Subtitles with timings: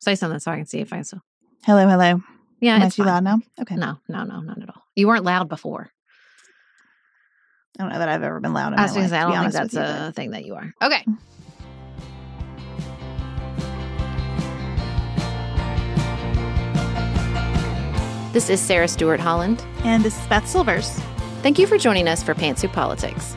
[0.00, 1.20] Say something so I can see if I so.
[1.64, 2.22] Hello, hello.
[2.60, 3.24] Yeah, Am I it's too fine.
[3.24, 3.40] loud now?
[3.62, 3.76] Okay.
[3.76, 4.82] No, no, no, not at all.
[4.94, 5.90] You weren't loud before.
[7.78, 9.26] I don't know that I've ever been loud in I my was gonna say, I
[9.26, 10.74] be don't think honest that's with you, a thing that you are.
[10.82, 11.02] Okay.
[11.04, 11.18] Mm.
[18.32, 19.64] This is Sarah Stewart Holland.
[19.82, 20.88] And this is Beth Silvers.
[21.42, 23.34] Thank you for joining us for Pantsuit Politics.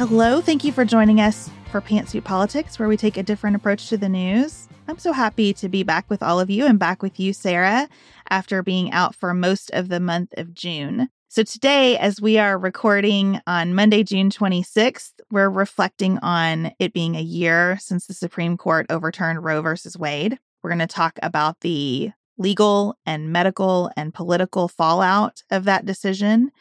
[0.00, 3.90] Hello, thank you for joining us for Pantsuit Politics, where we take a different approach
[3.90, 4.66] to the news.
[4.88, 7.86] I'm so happy to be back with all of you and back with you, Sarah,
[8.30, 11.10] after being out for most of the month of June.
[11.28, 17.14] So, today, as we are recording on Monday, June 26th, we're reflecting on it being
[17.14, 20.38] a year since the Supreme Court overturned Roe versus Wade.
[20.62, 26.52] We're going to talk about the legal and medical and political fallout of that decision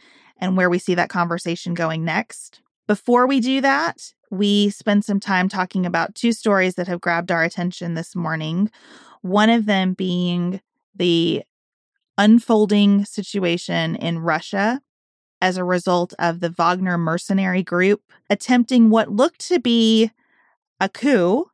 [0.42, 2.59] and where we see that conversation going next.
[2.90, 7.31] Before we do that, we spend some time talking about two stories that have grabbed
[7.31, 8.72] our attention this morning.
[9.22, 10.59] One of them being
[10.96, 11.44] the
[12.18, 14.81] unfolding situation in Russia
[15.40, 20.09] as a result of the Wagner mercenary group attempting what looked to be
[20.80, 21.46] a coup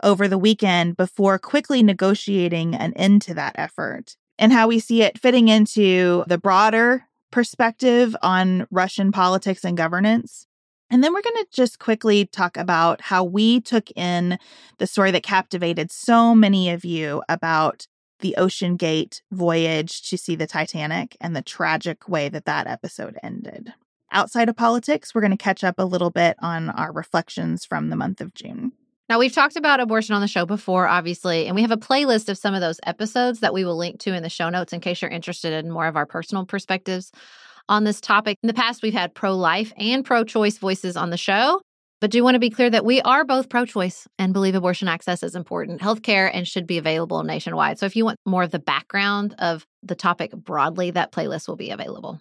[0.00, 5.02] over the weekend before quickly negotiating an end to that effort, and how we see
[5.02, 10.46] it fitting into the broader perspective on Russian politics and governance.
[10.90, 14.38] And then we're going to just quickly talk about how we took in
[14.78, 17.86] the story that captivated so many of you about
[18.20, 23.72] the OceanGate voyage to see the Titanic and the tragic way that that episode ended.
[24.12, 27.90] Outside of politics, we're going to catch up a little bit on our reflections from
[27.90, 28.72] the month of June.
[29.08, 32.28] Now, we've talked about abortion on the show before, obviously, and we have a playlist
[32.30, 34.80] of some of those episodes that we will link to in the show notes in
[34.80, 37.12] case you're interested in more of our personal perspectives
[37.68, 38.38] on this topic.
[38.42, 41.60] In the past, we've had pro life and pro choice voices on the show,
[42.00, 44.88] but do want to be clear that we are both pro choice and believe abortion
[44.88, 47.78] access is important healthcare and should be available nationwide.
[47.78, 51.56] So if you want more of the background of the topic broadly, that playlist will
[51.56, 52.20] be available.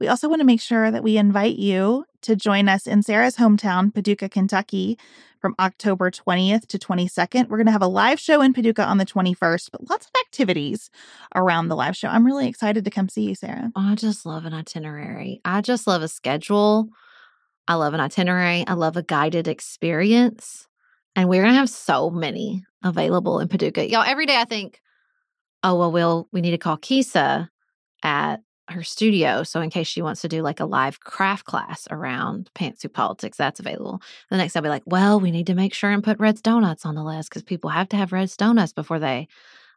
[0.00, 3.36] We also want to make sure that we invite you to join us in Sarah's
[3.36, 4.98] hometown, Paducah, Kentucky,
[5.40, 7.48] from October 20th to 22nd.
[7.48, 10.12] We're going to have a live show in Paducah on the 21st, but lots of
[10.26, 10.90] activities
[11.34, 12.08] around the live show.
[12.08, 13.70] I'm really excited to come see you, Sarah.
[13.76, 15.40] I just love an itinerary.
[15.44, 16.88] I just love a schedule.
[17.68, 18.64] I love an itinerary.
[18.66, 20.66] I love a guided experience.
[21.14, 23.90] And we're going to have so many available in Paducah.
[23.90, 24.80] Y'all, every day I think,
[25.62, 27.50] oh, well, we'll, we need to call Kisa
[28.02, 28.40] at
[28.72, 29.42] her studio.
[29.42, 33.38] So in case she wants to do like a live craft class around pantsuit politics,
[33.38, 34.00] that's available.
[34.30, 36.86] The next I'll be like, well, we need to make sure and put Red's Donuts
[36.86, 39.28] on the list because people have to have Red's Donuts before they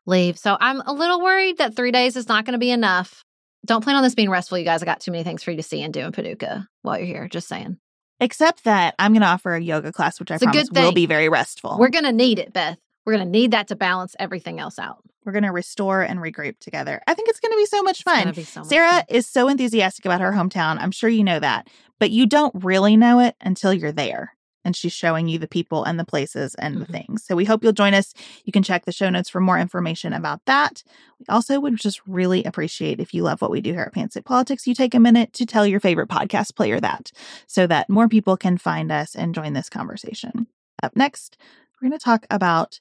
[0.06, 0.38] leave.
[0.38, 3.24] So I'm a little worried that three days is not going to be enough.
[3.66, 4.82] Don't plan on this being restful, you guys.
[4.82, 7.08] I got too many things for you to see and do in Paducah while you're
[7.08, 7.28] here.
[7.28, 7.78] Just saying.
[8.20, 10.92] Except that I'm going to offer a yoga class, which I It's a promise will
[10.92, 11.78] be very restful.
[11.80, 12.78] We're going to need it, Beth.
[13.06, 15.04] We're going to need that to balance everything else out.
[15.26, 17.02] We're going to restore and regroup together.
[17.08, 18.34] I think it's going to be so much It's fun.
[18.46, 19.04] so much Sarah fun.
[19.10, 20.78] is so enthusiastic about her hometown.
[20.80, 21.68] I'm sure you know that,
[22.00, 24.36] but you don't really know it until you're there.
[24.66, 26.92] And she's showing you the people and the places and the Mhm.
[26.92, 27.24] things.
[27.26, 28.14] So we hope you'll join us.
[28.46, 30.84] You can check the show notes for more information about that.
[31.20, 34.24] We also would just really appreciate if you love what we do here at Pantsuit
[34.24, 37.12] Politics, you take a minute to tell your favorite podcast player that
[37.46, 40.48] so that more people can find us and join this conversation.
[40.82, 41.36] Up next,
[41.82, 42.80] we're going to talk about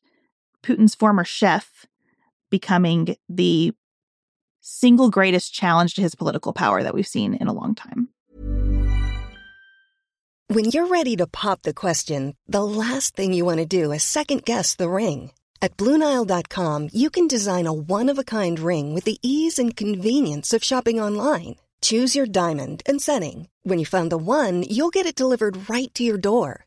[0.62, 1.86] Putin's former chef
[2.50, 3.72] becoming the
[4.60, 8.08] single greatest challenge to his political power that we've seen in a long time.
[10.48, 14.04] When you're ready to pop the question, the last thing you want to do is
[14.04, 15.32] second guess the ring.
[15.62, 19.76] At Bluenile.com, you can design a one of a kind ring with the ease and
[19.76, 21.56] convenience of shopping online.
[21.80, 23.48] Choose your diamond and setting.
[23.62, 26.66] When you find the one, you'll get it delivered right to your door.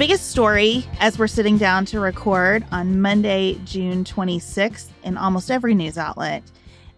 [0.00, 5.74] Biggest story as we're sitting down to record on Monday, June 26th, in almost every
[5.74, 6.42] news outlet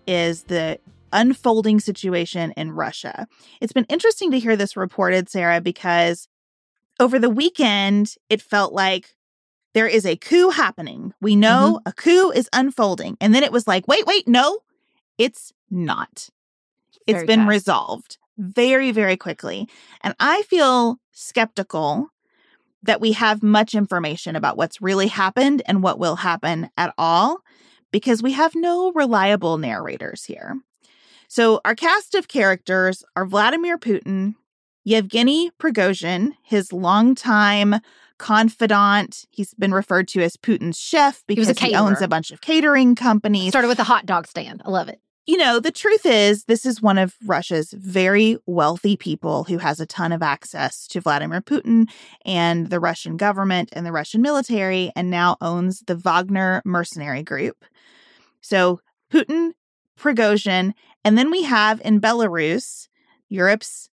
[0.07, 0.79] is the
[1.13, 3.27] unfolding situation in Russia.
[3.61, 6.29] It's been interesting to hear this reported, Sarah, because
[7.01, 9.17] over the weekend, it felt like
[9.75, 11.13] there is a coup happening.
[11.21, 11.89] We know mm-hmm.
[11.89, 13.17] a coup is unfolding.
[13.21, 14.61] And then it was like, wait, wait, no,
[15.19, 16.31] it's not.
[17.09, 17.49] It's very been fast.
[17.49, 19.69] resolved very, very quickly.
[20.03, 22.13] And I feel skeptical
[22.83, 27.39] that we have much information about what's really happened and what will happen at all
[27.91, 30.57] because we have no reliable narrators here.
[31.29, 34.35] So, our cast of characters are Vladimir Putin,
[34.85, 37.77] Yevgeny Prigozhin, his longtime
[38.19, 39.25] confidant.
[39.31, 42.95] He's been referred to as Putin's chef because he, he owns a bunch of catering
[42.95, 43.51] companies.
[43.51, 44.63] Started with a hot dog stand.
[44.65, 48.97] I love it you know, the truth is, this is one of Russia's very wealthy
[48.97, 51.89] people who has a ton of access to Vladimir Putin
[52.25, 57.65] and the Russian government and the Russian military, and now owns the Wagner mercenary group.
[58.41, 58.81] So,
[59.13, 59.53] Putin,
[59.99, 60.73] Prigozhin,
[61.05, 62.89] and then we have in Belarus,
[63.29, 63.89] Europe's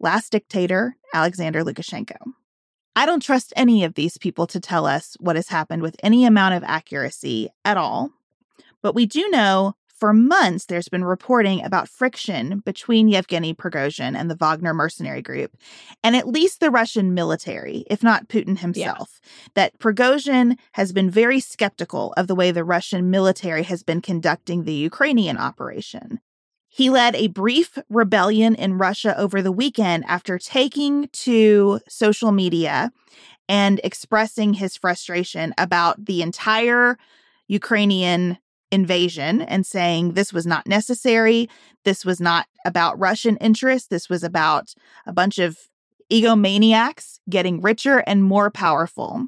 [0.00, 2.16] last dictator, Alexander Lukashenko.
[2.96, 6.24] I don't trust any of these people to tell us what has happened with any
[6.24, 8.10] amount of accuracy at all.
[8.82, 14.30] But we do know for months, there's been reporting about friction between Yevgeny Prigozhin and
[14.30, 15.56] the Wagner mercenary group,
[16.04, 19.48] and at least the Russian military, if not Putin himself, yeah.
[19.54, 24.64] that Prigozhin has been very skeptical of the way the Russian military has been conducting
[24.64, 26.20] the Ukrainian operation.
[26.68, 32.92] He led a brief rebellion in Russia over the weekend after taking to social media
[33.48, 36.98] and expressing his frustration about the entire
[37.48, 38.38] Ukrainian
[38.70, 41.48] invasion and saying this was not necessary.
[41.84, 43.88] This was not about Russian interests.
[43.88, 44.74] This was about
[45.06, 45.58] a bunch of
[46.10, 49.26] egomaniacs getting richer and more powerful,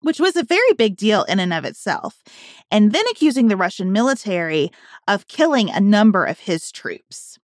[0.00, 2.22] which was a very big deal in and of itself.
[2.70, 4.70] And then accusing the Russian military
[5.06, 7.38] of killing a number of his troops.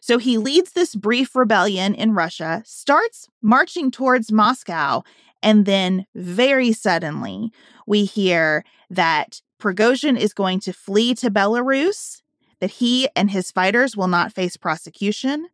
[0.00, 5.04] So he leads this brief rebellion in Russia, starts marching towards Moscow,
[5.44, 7.52] and then very suddenly
[7.86, 12.22] we hear that Prigozhin is going to flee to Belarus,
[12.58, 15.46] that he and his fighters will not face prosecution,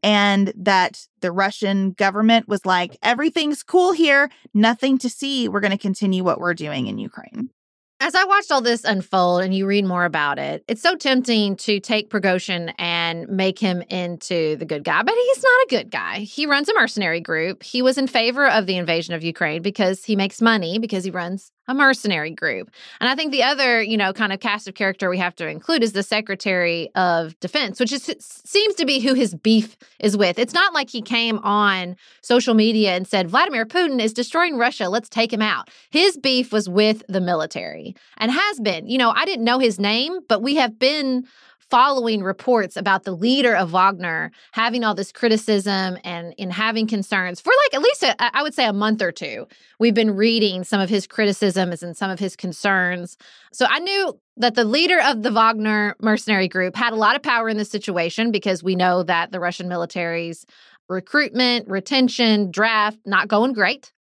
[0.00, 5.48] and that the Russian government was like, everything's cool here, nothing to see.
[5.48, 7.50] We're going to continue what we're doing in Ukraine.
[7.98, 11.54] As I watched all this unfold and you read more about it, it's so tempting
[11.56, 15.90] to take Prigozhin and make him into the good guy, but he's not a good
[15.90, 16.18] guy.
[16.18, 17.62] He runs a mercenary group.
[17.62, 21.12] He was in favor of the invasion of Ukraine because he makes money because he
[21.12, 22.70] runs a mercenary group.
[23.00, 25.46] And I think the other, you know, kind of cast of character we have to
[25.46, 30.16] include is the Secretary of Defense, which is seems to be who his beef is
[30.16, 30.38] with.
[30.38, 34.88] It's not like he came on social media and said Vladimir Putin is destroying Russia,
[34.88, 35.70] let's take him out.
[35.90, 38.88] His beef was with the military and has been.
[38.88, 41.26] You know, I didn't know his name, but we have been
[41.72, 47.40] following reports about the leader of Wagner having all this criticism and in having concerns
[47.40, 49.46] for like at least a, I would say a month or two.
[49.78, 53.16] We've been reading some of his criticisms and some of his concerns.
[53.54, 57.22] So I knew that the leader of the Wagner mercenary group had a lot of
[57.22, 60.44] power in this situation because we know that the Russian military's
[60.90, 63.94] recruitment, retention, draft not going great.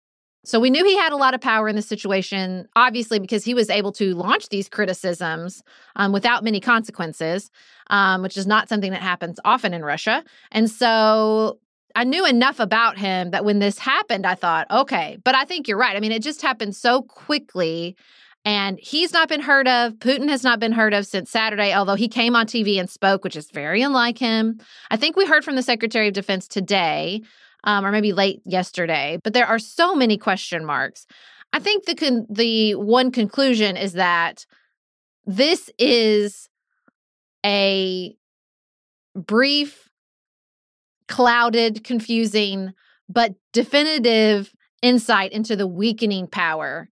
[0.44, 3.54] So we knew he had a lot of power in the situation, obviously, because he
[3.54, 5.62] was able to launch these criticisms
[5.96, 7.52] um, without many consequences,
[7.92, 10.24] um, which is not something that happens often in Russia.
[10.52, 11.60] And so
[11.96, 15.68] I knew enough about him that when this happened, I thought, okay, but I think
[15.68, 15.96] you're right.
[15.96, 17.96] I mean, it just happened so quickly.
[18.44, 19.94] And he's not been heard of.
[19.94, 23.24] Putin has not been heard of since Saturday, although he came on TV and spoke,
[23.24, 24.60] which is very unlike him.
[24.90, 27.22] I think we heard from the Secretary of Defense today,
[27.64, 31.06] um, or maybe late yesterday, but there are so many question marks.
[31.54, 34.46] I think the con- the one conclusion is that
[35.26, 36.50] this is
[37.46, 38.16] a
[39.16, 39.90] brief,
[41.08, 42.72] clouded, confusing,
[43.10, 46.90] but definitive insight into the weakening power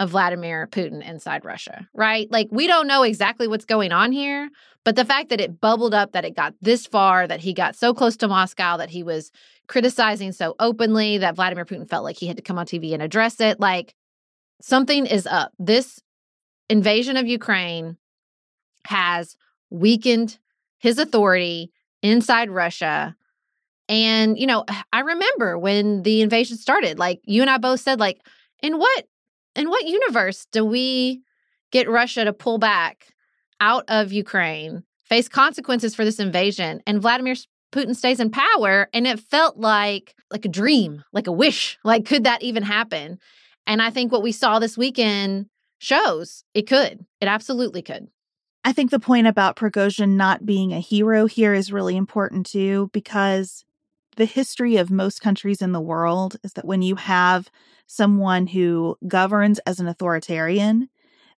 [0.00, 2.30] of Vladimir Putin inside Russia, right?
[2.30, 4.48] Like, we don't know exactly what's going on here,
[4.84, 7.76] but the fact that it bubbled up, that it got this far, that he got
[7.76, 9.30] so close to Moscow, that he was
[9.68, 13.02] criticizing so openly, that Vladimir Putin felt like he had to come on TV and
[13.02, 13.94] address it, like,
[14.60, 15.52] something is up.
[15.58, 16.00] This
[16.68, 17.96] invasion of Ukraine
[18.86, 19.36] has
[19.70, 20.38] weakened
[20.78, 21.70] his authority
[22.02, 23.14] inside Russia.
[23.88, 28.00] And, you know, I remember when the invasion started, like you and I both said,
[28.00, 28.20] like,
[28.62, 29.06] in what
[29.54, 31.22] in what universe do we
[31.70, 33.08] get Russia to pull back
[33.60, 37.34] out of Ukraine, face consequences for this invasion, and Vladimir
[37.72, 38.88] Putin stays in power?
[38.92, 41.78] And it felt like like a dream, like a wish.
[41.84, 43.18] Like, could that even happen?
[43.66, 45.46] And I think what we saw this weekend
[45.78, 47.04] shows it could.
[47.20, 48.08] It absolutely could.
[48.64, 52.90] I think the point about Prigozhin not being a hero here is really important too,
[52.92, 53.64] because
[54.16, 57.48] the history of most countries in the world is that when you have
[57.86, 60.88] someone who governs as an authoritarian,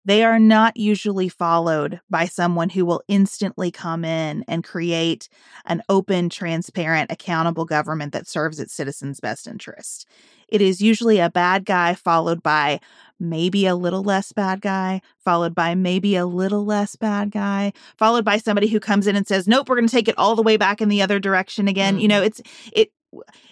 [0.03, 5.29] they are not usually followed by someone who will instantly come in and create
[5.65, 10.07] an open, transparent, accountable government that serves its citizens' best interest.
[10.47, 12.79] It is usually a bad guy followed by
[13.19, 18.25] maybe a little less bad guy, followed by maybe a little less bad guy, followed
[18.25, 20.41] by somebody who comes in and says, "Nope, we're going to take it all the
[20.41, 22.01] way back in the other direction again." Mm-hmm.
[22.01, 22.41] You know, it's
[22.73, 22.91] it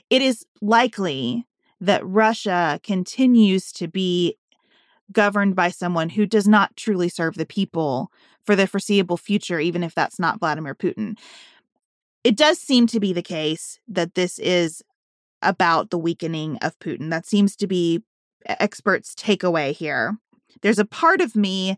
[0.10, 1.46] it is likely
[1.82, 4.36] that Russia continues to be
[5.12, 8.12] governed by someone who does not truly serve the people
[8.44, 11.18] for the foreseeable future, even if that's not Vladimir Putin.
[12.24, 14.84] It does seem to be the case that this is
[15.42, 17.10] about the weakening of Putin.
[17.10, 18.04] That seems to be
[18.46, 20.18] experts' takeaway here.
[20.62, 21.78] There's a part of me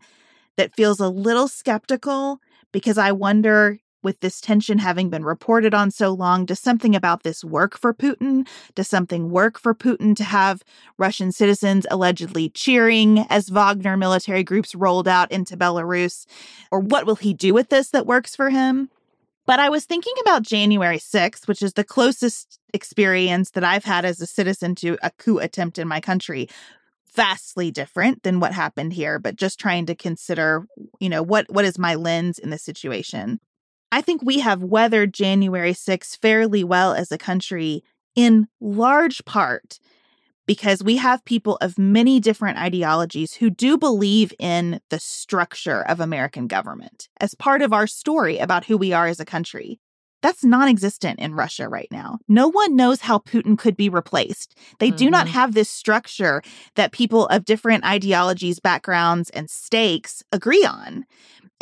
[0.56, 2.38] that feels a little skeptical
[2.72, 7.22] because I wonder with this tension having been reported on so long, does something about
[7.22, 8.46] this work for Putin?
[8.74, 10.62] Does something work for Putin to have
[10.98, 16.26] Russian citizens allegedly cheering as Wagner military groups rolled out into Belarus?
[16.70, 18.90] Or what will he do with this that works for him?
[19.44, 24.04] But I was thinking about January 6th, which is the closest experience that I've had
[24.04, 26.48] as a citizen to a coup attempt in my country
[27.14, 30.66] vastly different than what happened here but just trying to consider
[30.98, 33.38] you know what what is my lens in this situation
[33.92, 37.84] I think we have weathered January 6th fairly well as a country
[38.16, 39.78] in large part
[40.46, 46.00] because we have people of many different ideologies who do believe in the structure of
[46.00, 49.78] American government as part of our story about who we are as a country.
[50.22, 52.18] That's non existent in Russia right now.
[52.28, 54.56] No one knows how Putin could be replaced.
[54.78, 54.96] They mm-hmm.
[54.96, 55.34] do not mm-hmm.
[55.34, 56.42] have this structure
[56.76, 61.04] that people of different ideologies, backgrounds, and stakes agree on.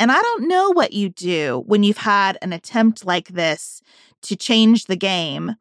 [0.01, 3.83] And I don't know what you do when you've had an attempt like this
[4.23, 5.53] to change the game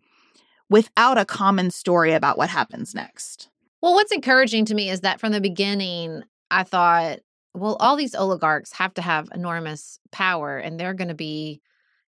[0.71, 3.51] without a common story about what happens next.
[3.83, 7.19] Well, what's encouraging to me is that from the beginning, I thought,
[7.53, 11.61] well, all these oligarchs have to have enormous power and they're going to be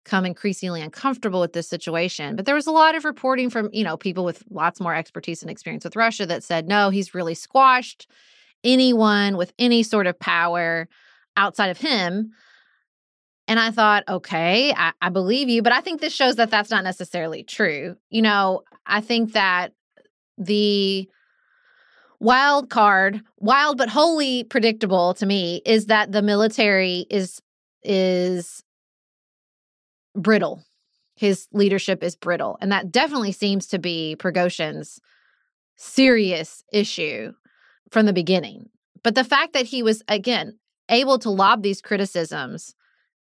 [0.05, 2.35] come increasingly uncomfortable with this situation.
[2.35, 5.41] But there was a lot of reporting from, you know, people with lots more expertise
[5.41, 8.07] and experience with Russia that said, no, he's really squashed
[8.63, 10.87] anyone with any sort of power
[11.39, 12.31] outside of him.
[13.47, 16.69] And I thought, okay, I, I, believe you, but I think this shows that that's
[16.69, 17.95] not necessarily true.
[18.11, 19.73] You know, I think that
[20.37, 21.09] the
[22.19, 27.41] wild card, wild but wholly predictable to me, is that the military is
[27.81, 28.63] is
[30.15, 30.63] brittle.
[31.15, 34.99] His leadership is brittle, and that definitely seems to be Prigozhin's
[35.75, 37.33] serious issue
[37.89, 38.69] from the beginning.
[39.01, 40.58] But the fact that he was again
[40.89, 42.75] able to lob these criticisms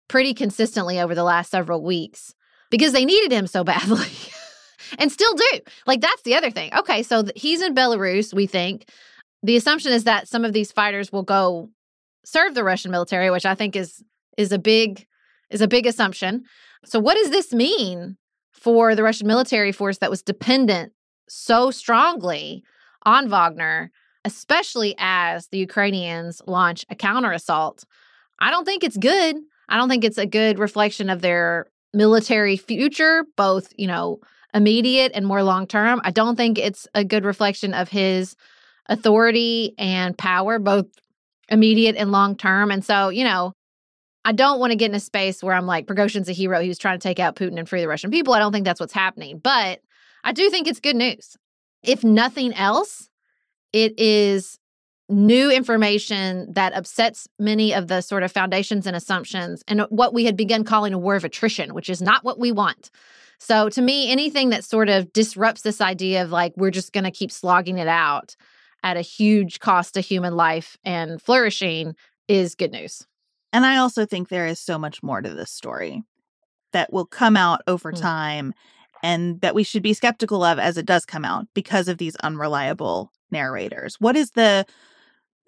[0.07, 2.33] pretty consistently over the last several weeks
[2.69, 4.07] because they needed him so badly
[4.97, 5.59] and still do.
[5.85, 6.73] Like, that's the other thing.
[6.75, 8.89] Okay, so he's in Belarus, we think.
[9.43, 11.69] The assumption is that some of these fighters will go
[12.25, 14.03] serve the Russian military, which I think is
[14.37, 15.05] is a big
[15.49, 16.43] is a big assumption.
[16.85, 18.17] So what does this mean
[18.51, 20.93] for the Russian military force that was dependent
[21.27, 22.63] so strongly
[23.05, 23.91] on Wagner
[24.25, 27.83] especially as the Ukrainians launch a counterassault.
[28.39, 29.35] I don't think it's good.
[29.67, 34.19] I don't think it's a good reflection of their military future, both, you know,
[34.53, 36.01] immediate and more long term.
[36.03, 38.35] I don't think it's a good reflection of his
[38.87, 40.87] authority and power, both
[41.49, 42.71] immediate and long term.
[42.71, 43.53] And so, you know,
[44.25, 46.59] I don't want to get in a space where I'm like, Prigozhin's a hero.
[46.61, 48.33] He was trying to take out Putin and free the Russian people.
[48.33, 49.39] I don't think that's what's happening.
[49.39, 49.81] But
[50.23, 51.37] I do think it's good news.
[51.83, 53.08] If nothing else,
[53.73, 54.57] it is
[55.09, 60.25] new information that upsets many of the sort of foundations and assumptions and what we
[60.25, 62.91] had begun calling a war of attrition, which is not what we want.
[63.39, 67.05] So, to me, anything that sort of disrupts this idea of like we're just going
[67.05, 68.35] to keep slogging it out
[68.83, 71.95] at a huge cost to human life and flourishing
[72.27, 73.05] is good news.
[73.51, 76.03] And I also think there is so much more to this story
[76.71, 77.99] that will come out over mm.
[77.99, 78.53] time
[79.01, 82.15] and that we should be skeptical of as it does come out because of these
[82.17, 83.95] unreliable narrators.
[83.99, 84.65] What is the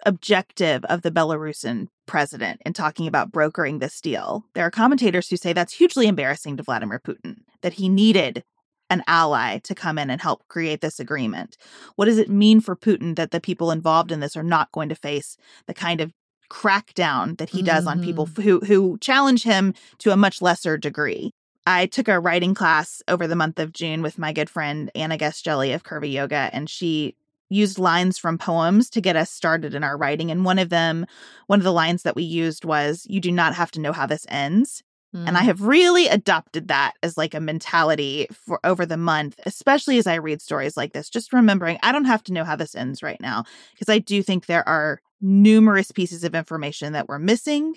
[0.05, 4.43] objective of the Belarusian president in talking about brokering this deal?
[4.55, 8.43] There are commentators who say that's hugely embarrassing to Vladimir Putin, that he needed
[8.89, 11.55] an ally to come in and help create this agreement.
[11.95, 14.89] What does it mean for Putin that the people involved in this are not going
[14.89, 16.11] to face the kind of
[16.50, 18.00] crackdown that he does mm-hmm.
[18.00, 18.41] on people mm-hmm.
[18.41, 21.31] who who challenge him to a much lesser degree?
[21.65, 25.15] I took a writing class over the month of June with my good friend Anna
[25.15, 27.15] Guest-Jelley of Curvy Yoga, and she
[27.51, 30.31] used lines from poems to get us started in our writing.
[30.31, 31.05] And one of them,
[31.48, 34.05] one of the lines that we used was, You do not have to know how
[34.05, 34.84] this ends.
[35.15, 35.27] Mm.
[35.27, 35.46] And I mm.
[35.46, 40.15] have really adopted that as like a mentality for over the month, especially as I
[40.15, 43.20] read stories like this, just remembering I don't have to know how this ends right
[43.20, 43.43] now.
[43.74, 47.75] Because I do think there are numerous pieces of information that we're missing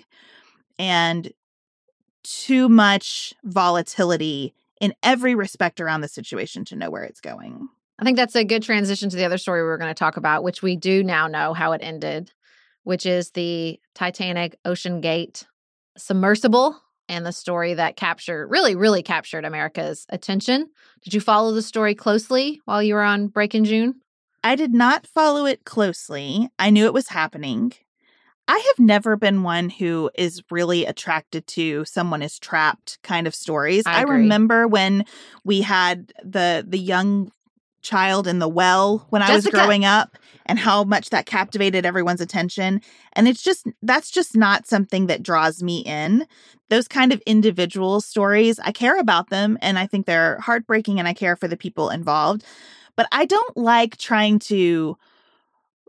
[0.79, 1.31] and
[2.23, 7.69] too much volatility in every respect around the situation to know where it's going.
[7.97, 10.17] I think that's a good transition to the other story we are going to talk
[10.17, 12.31] about, which we do now know how it ended,
[12.83, 15.45] which is the Titanic OceanGate
[15.97, 20.69] submersible and the story that captured, really, really captured America's attention.
[21.03, 24.01] Did you follow the story closely while you were on break in June?
[24.43, 26.49] I did not follow it closely.
[26.59, 27.73] I knew it was happening.
[28.47, 33.33] I have never been one who is really attracted to someone is trapped kind of
[33.33, 33.83] stories.
[33.87, 35.05] I, I remember when
[35.43, 37.31] we had the the young
[37.85, 39.33] child in the well when Jessica.
[39.33, 42.81] I was growing up and how much that captivated everyone's attention.
[43.13, 46.27] And it's just, that's just not something that draws me in.
[46.69, 51.07] Those kind of individual stories, I care about them and I think they're heartbreaking and
[51.07, 52.43] I care for the people involved.
[52.95, 54.97] But I don't like trying to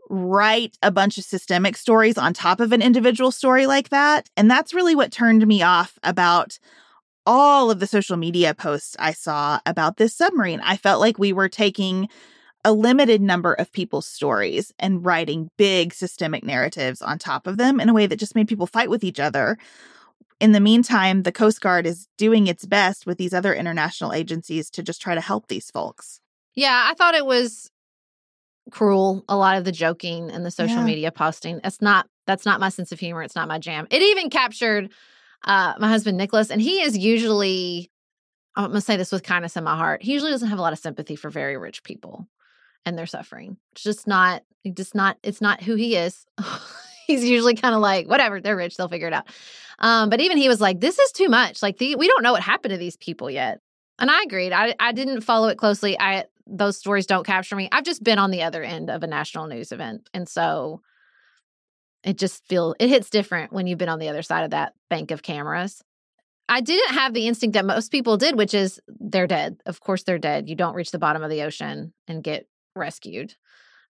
[0.09, 4.29] write a bunch of systemic stories on top of an individual story like that.
[4.37, 6.59] And that's really what turned me off about
[7.27, 10.61] all of the social media posts I saw about this submarine.
[10.61, 12.07] I felt like we were taking
[12.63, 17.79] a limited number of people's stories and writing big systemic narratives on top of them
[17.79, 19.57] in a way that just made people fight with each other.
[20.39, 24.69] In the meantime, the Coast Guard is doing its best with these other international agencies
[24.71, 26.21] to just try to help these folks.
[26.55, 27.69] Yeah, I thought it was
[28.71, 30.85] cruel a lot of the joking and the social yeah.
[30.85, 31.59] media posting.
[31.63, 33.87] It's not that's not my sense of humor, it's not my jam.
[33.89, 34.91] It even captured
[35.43, 37.91] uh, my husband Nicholas, and he is usually,
[38.55, 40.73] I'm to say this with kindness in my heart, he usually doesn't have a lot
[40.73, 42.27] of sympathy for very rich people
[42.85, 43.57] and their suffering.
[43.73, 46.25] It's just not, just not, it's not who he is.
[47.07, 49.27] He's usually kind of like, whatever, they're rich, they'll figure it out.
[49.79, 51.61] Um, but even he was like, this is too much.
[51.61, 53.61] Like, the, we don't know what happened to these people yet.
[53.99, 54.51] And I agreed.
[54.51, 55.99] I, I didn't follow it closely.
[55.99, 57.67] I those stories don't capture me.
[57.71, 60.09] I've just been on the other end of a national news event.
[60.13, 60.81] And so
[62.03, 64.73] it just feel it hits different when you've been on the other side of that
[64.89, 65.83] bank of cameras.
[66.49, 69.61] I didn't have the instinct that most people did, which is they're dead.
[69.65, 70.47] Of course they're dead.
[70.47, 73.35] You don't reach the bottom of the ocean and get rescued.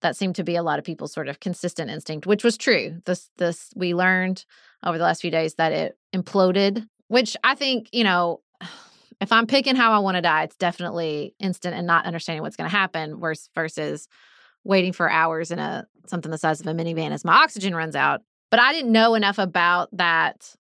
[0.02, 3.00] That seemed to be a lot of people's sort of consistent instinct, which was true.
[3.06, 4.44] This this we learned
[4.84, 8.40] over the last few days that it imploded, which I think, you know,
[9.20, 12.56] if I'm picking how I want to die, it's definitely instant and not understanding what's
[12.56, 14.08] going to happen versus versus
[14.64, 17.96] waiting for hours in a something the size of a minivan as my oxygen runs
[17.96, 18.22] out.
[18.50, 20.54] But I didn't know enough about that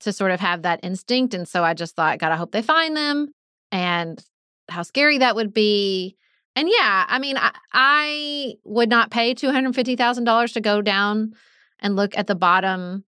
[0.00, 1.34] to sort of have that instinct.
[1.34, 3.28] And so I just thought, God, I hope they find them
[3.72, 4.22] and
[4.68, 6.16] how scary that would be.
[6.56, 11.32] And yeah, I mean, I, I would not pay $250,000 to go down
[11.80, 13.04] and look at the bottom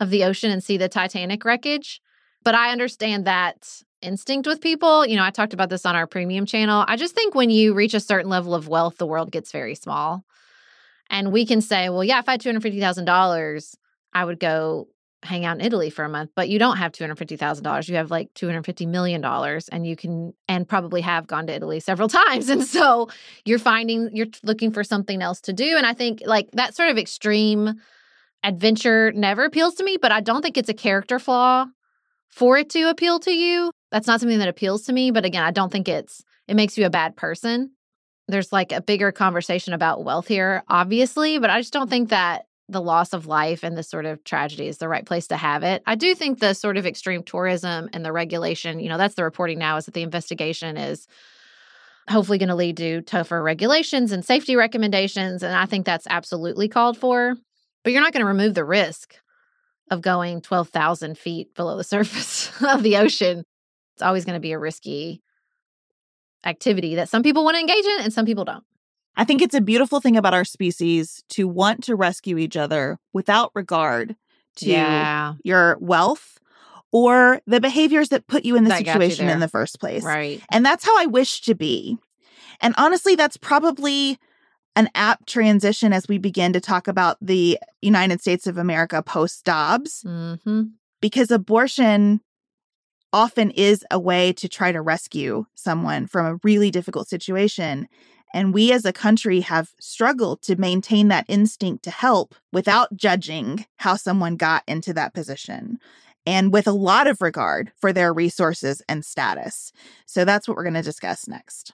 [0.00, 2.00] of the ocean and see the Titanic wreckage.
[2.44, 5.06] But I understand that instinct with people.
[5.06, 6.84] You know, I talked about this on our premium channel.
[6.86, 9.74] I just think when you reach a certain level of wealth, the world gets very
[9.74, 10.24] small.
[11.10, 13.74] And we can say, well, yeah, if I had $250,000,
[14.14, 14.88] I would go
[15.22, 17.88] hang out in Italy for a month, but you don't have $250,000.
[17.88, 22.08] You have like $250 million and you can, and probably have gone to Italy several
[22.20, 22.48] times.
[22.48, 23.08] And so
[23.44, 25.76] you're finding, you're looking for something else to do.
[25.76, 27.74] And I think like that sort of extreme
[28.42, 31.66] adventure never appeals to me, but I don't think it's a character flaw
[32.28, 33.70] for it to appeal to you.
[33.92, 35.12] That's not something that appeals to me.
[35.12, 37.70] But again, I don't think it's, it makes you a bad person.
[38.26, 42.46] There's like a bigger conversation about wealth here, obviously, but I just don't think that
[42.68, 45.62] the loss of life and this sort of tragedy is the right place to have
[45.62, 45.82] it.
[45.86, 49.24] I do think the sort of extreme tourism and the regulation, you know, that's the
[49.24, 51.06] reporting now is that the investigation is
[52.08, 55.42] hopefully going to lead to tougher regulations and safety recommendations.
[55.42, 57.36] And I think that's absolutely called for.
[57.84, 59.16] But you're not going to remove the risk
[59.90, 63.44] of going 12,000 feet below the surface of the ocean.
[63.94, 65.22] It's always going to be a risky
[66.44, 68.64] activity that some people want to engage in and some people don't.
[69.16, 72.98] I think it's a beautiful thing about our species to want to rescue each other
[73.12, 74.16] without regard
[74.56, 75.34] to Yeah.
[75.44, 76.38] your wealth
[76.90, 80.02] or the behaviors that put you in the That situation in the first place.
[80.02, 80.40] Right.
[80.50, 81.98] And that's how I wish to be.
[82.60, 84.18] And honestly, that's probably
[84.74, 89.44] an apt transition as we begin to talk about the United States of America post
[89.44, 90.62] Dobbs, hmm
[91.00, 92.20] because abortion
[93.12, 97.88] often is a way to try to rescue someone from a really difficult situation.
[98.34, 103.66] And we as a country have struggled to maintain that instinct to help without judging
[103.76, 105.78] how someone got into that position
[106.26, 109.72] and with a lot of regard for their resources and status.
[110.06, 111.72] So that's what we're going to discuss next.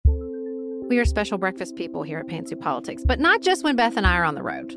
[0.88, 4.06] We are special breakfast people here at Pantsuit Politics, but not just when Beth and
[4.06, 4.74] I are on the road.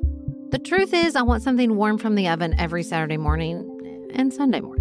[0.52, 4.60] The truth is, I want something warm from the oven every Saturday morning and Sunday
[4.60, 4.81] morning.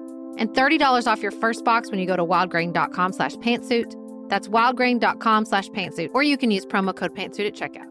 [0.37, 3.95] and $30 off your first box when you go to wildgrain.com slash pantsuit.
[4.29, 7.87] That's wildgrain.com slash pantsuit, or you can use promo code pantsuit at checkout.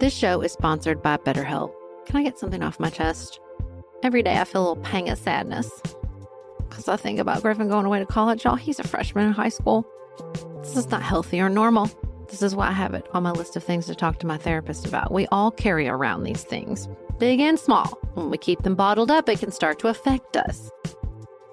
[0.00, 1.72] This show is sponsored by BetterHelp.
[2.06, 3.38] Can I get something off my chest?
[4.02, 5.70] Every day I feel a little pang of sadness
[6.68, 8.44] because I think about Griffin going away to college.
[8.44, 9.86] Y'all, he's a freshman in high school.
[10.62, 11.90] This is not healthy or normal.
[12.28, 14.38] This is why I have it on my list of things to talk to my
[14.38, 15.12] therapist about.
[15.12, 17.86] We all carry around these things, big and small.
[18.14, 20.70] When we keep them bottled up, it can start to affect us.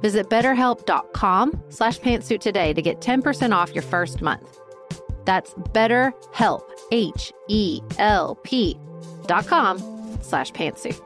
[0.00, 4.58] Visit betterhelp.com slash pantsuit today to get 10% off your first month.
[5.24, 8.78] That's betterhelp, H-E-L-P
[9.26, 9.78] dot com
[10.22, 10.98] slash pantsuit.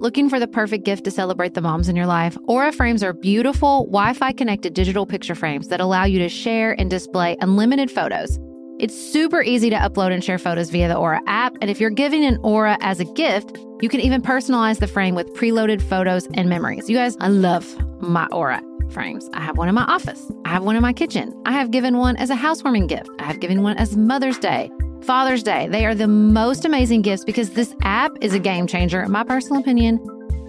[0.00, 2.38] Looking for the perfect gift to celebrate the moms in your life?
[2.46, 6.72] Aura frames are beautiful, Wi Fi connected digital picture frames that allow you to share
[6.80, 8.38] and display unlimited photos.
[8.80, 11.54] It's super easy to upload and share photos via the Aura app.
[11.60, 15.14] And if you're giving an Aura as a gift, you can even personalize the frame
[15.14, 16.88] with preloaded photos and memories.
[16.88, 17.66] You guys, I love
[18.00, 19.28] my Aura frames.
[19.34, 21.38] I have one in my office, I have one in my kitchen.
[21.44, 24.70] I have given one as a housewarming gift, I have given one as Mother's Day.
[25.02, 25.68] Father's Day.
[25.68, 29.24] They are the most amazing gifts because this app is a game changer, in my
[29.24, 29.98] personal opinion,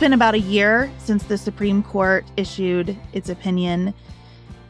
[0.00, 3.92] Been about a year since the Supreme Court issued its opinion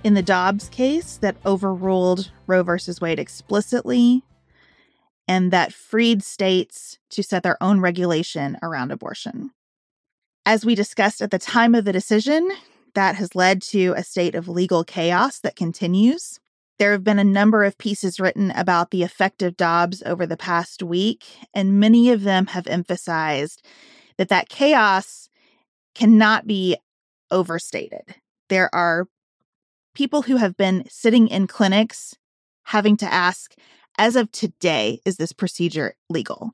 [0.03, 4.25] in the Dobbs case that overruled Roe versus Wade explicitly
[5.29, 9.53] and that freed states to set their own regulation around abortion.
[10.45, 12.51] As we discussed at the time of the decision,
[12.95, 16.40] that has led to a state of legal chaos that continues.
[16.81, 20.37] There have been a number of pieces written about the effect of Dobbs over the
[20.37, 23.64] past week, and many of them have emphasized
[24.20, 25.30] that that chaos
[25.94, 26.76] cannot be
[27.30, 28.16] overstated.
[28.50, 29.06] There are
[29.94, 32.18] people who have been sitting in clinics
[32.64, 33.54] having to ask,
[33.96, 36.50] as of today, is this procedure legal?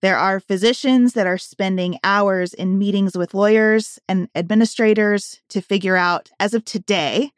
[0.00, 5.96] There are physicians that are spending hours in meetings with lawyers and administrators to figure
[5.96, 7.32] out, as of today,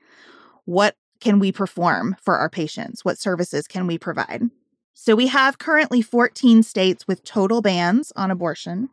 [0.66, 3.04] what can we perform for our patients?
[3.04, 4.42] What services can we provide?
[4.94, 8.90] So we have currently 14 states with total bans on abortion.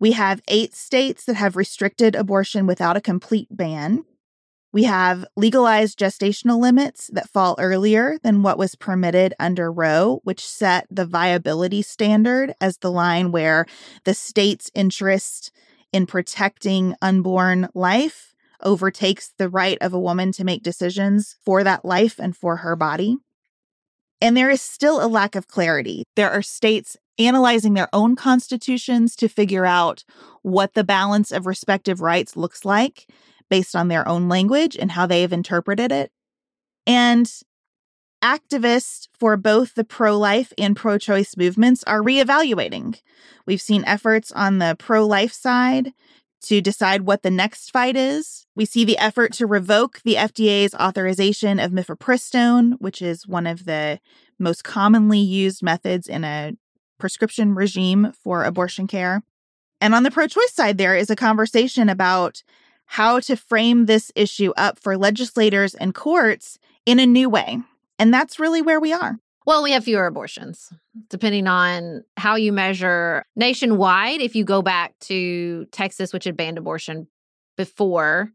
[0.00, 4.04] We have eight states that have restricted abortion without a complete ban.
[4.72, 10.46] We have legalized gestational limits that fall earlier than what was permitted under Roe, which
[10.46, 13.66] set the viability standard as the line where
[14.04, 15.50] the state's interest
[15.92, 21.84] in protecting unborn life overtakes the right of a woman to make decisions for that
[21.84, 23.16] life and for her body.
[24.20, 26.04] And there is still a lack of clarity.
[26.16, 30.04] There are states analyzing their own constitutions to figure out
[30.42, 33.06] what the balance of respective rights looks like
[33.50, 36.12] based on their own language and how they have interpreted it.
[36.86, 37.30] And
[38.22, 43.00] activists for both the pro life and pro choice movements are reevaluating.
[43.46, 45.92] We've seen efforts on the pro life side
[46.42, 48.46] to decide what the next fight is.
[48.54, 53.64] We see the effort to revoke the FDA's authorization of mifepristone, which is one of
[53.64, 54.00] the
[54.38, 56.52] most commonly used methods in a
[56.98, 59.22] prescription regime for abortion care.
[59.80, 62.42] And on the pro choice side, there is a conversation about
[62.86, 67.58] how to frame this issue up for legislators and courts in a new way.
[67.98, 69.18] And that's really where we are.
[69.46, 70.70] Well, we have fewer abortions,
[71.08, 74.20] depending on how you measure nationwide.
[74.20, 77.08] If you go back to Texas, which had banned abortion
[77.56, 78.30] before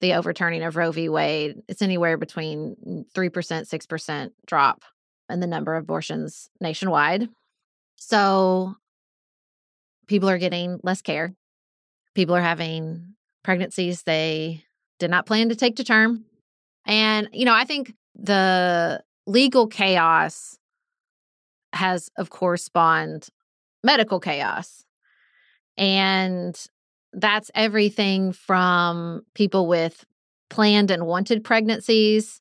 [0.00, 1.08] the overturning of Roe v.
[1.08, 4.82] Wade, it's anywhere between 3%, 6% drop
[5.30, 7.28] in the number of abortions nationwide.
[7.98, 8.76] So
[10.06, 11.34] people are getting less care.
[12.14, 14.64] People are having pregnancies they
[14.98, 16.24] did not plan to take to term.
[16.86, 20.56] And, you know, I think the legal chaos
[21.72, 23.28] has, of course, spawned
[23.84, 24.84] medical chaos.
[25.76, 26.58] And
[27.12, 30.04] that's everything from people with
[30.50, 32.40] planned and wanted pregnancies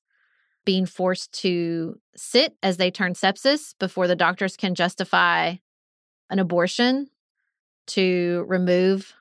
[0.67, 5.56] being forced to sit as they turn sepsis before the doctors can justify
[6.30, 7.08] an abortion
[7.86, 9.13] to remove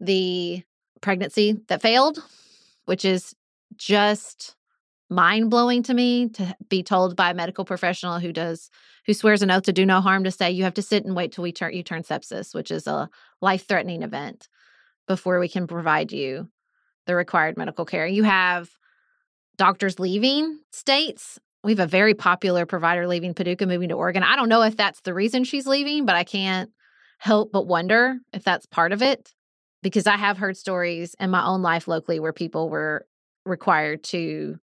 [0.00, 0.64] the
[1.00, 2.18] pregnancy that failed,
[2.86, 3.36] which is
[3.76, 4.56] just
[5.08, 8.68] mind blowing to me to be told by a medical professional who does
[9.06, 11.14] who swears an oath to do no harm to say you have to sit and
[11.14, 13.08] wait till we turn you turn sepsis, which is a
[13.40, 14.48] life threatening event,
[15.06, 16.48] before we can provide you
[17.06, 18.08] the required medical care.
[18.08, 18.68] You have
[19.56, 21.38] doctors leaving states.
[21.62, 24.22] We have a very popular provider leaving Paducah, moving to Oregon.
[24.22, 26.70] I don't know if that's the reason she's leaving, but I can't
[27.18, 29.32] help but wonder if that's part of it
[29.82, 33.06] because I have heard stories in my own life locally where people were
[33.46, 34.58] required to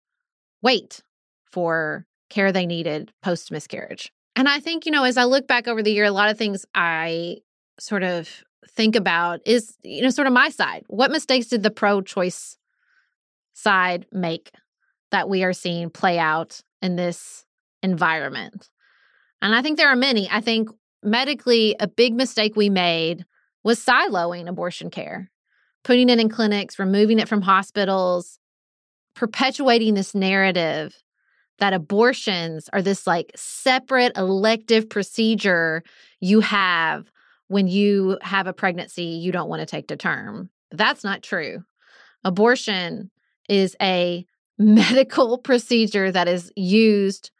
[0.62, 1.02] wait
[1.50, 4.12] for care they needed post miscarriage.
[4.36, 6.38] And I think, you know, as I look back over the year, a lot of
[6.38, 7.38] things I
[7.80, 8.28] sort of
[8.70, 10.84] think about is, you know, sort of my side.
[10.88, 12.56] What mistakes did the pro choice
[13.54, 14.52] side make
[15.10, 17.44] that we are seeing play out in this
[17.82, 18.68] environment?
[19.40, 20.28] And I think there are many.
[20.30, 20.68] I think
[21.02, 23.24] medically, a big mistake we made
[23.62, 25.30] was siloing abortion care,
[25.84, 28.38] putting it in clinics, removing it from hospitals,
[29.14, 30.94] perpetuating this narrative
[31.58, 35.82] that abortions are this like separate elective procedure
[36.20, 37.10] you have
[37.48, 40.50] when you have a pregnancy you don't want to take to term.
[40.70, 41.64] That's not true.
[42.24, 43.10] Abortion
[43.48, 44.24] is a
[44.58, 47.30] medical procedure that is used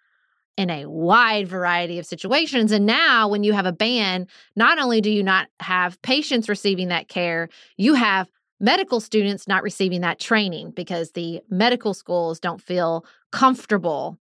[0.57, 2.72] in a wide variety of situations.
[2.72, 4.26] And now, when you have a ban,
[4.57, 8.28] not only do you not have patients receiving that care, you have
[8.61, 14.18] medical students not receiving that training because the medical schools don't feel comfortable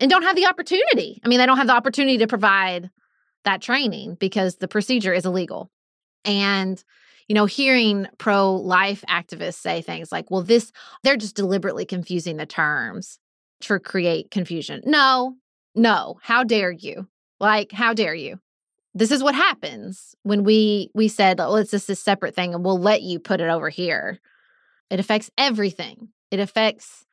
[0.00, 1.20] and don't have the opportunity.
[1.24, 2.90] I mean, they don't have the opportunity to provide
[3.44, 5.70] that training because the procedure is illegal.
[6.24, 6.82] And
[7.30, 10.72] you know, hearing pro life activists say things like, well, this,
[11.04, 13.20] they're just deliberately confusing the terms
[13.60, 14.80] to create confusion.
[14.84, 15.36] No,
[15.76, 17.06] no, how dare you?
[17.38, 18.40] Like, how dare you?
[18.94, 22.64] This is what happens when we we said, "Well, it's just a separate thing, and
[22.64, 24.18] we'll let you put it over here."
[24.90, 26.08] It affects everything.
[26.32, 27.06] It affects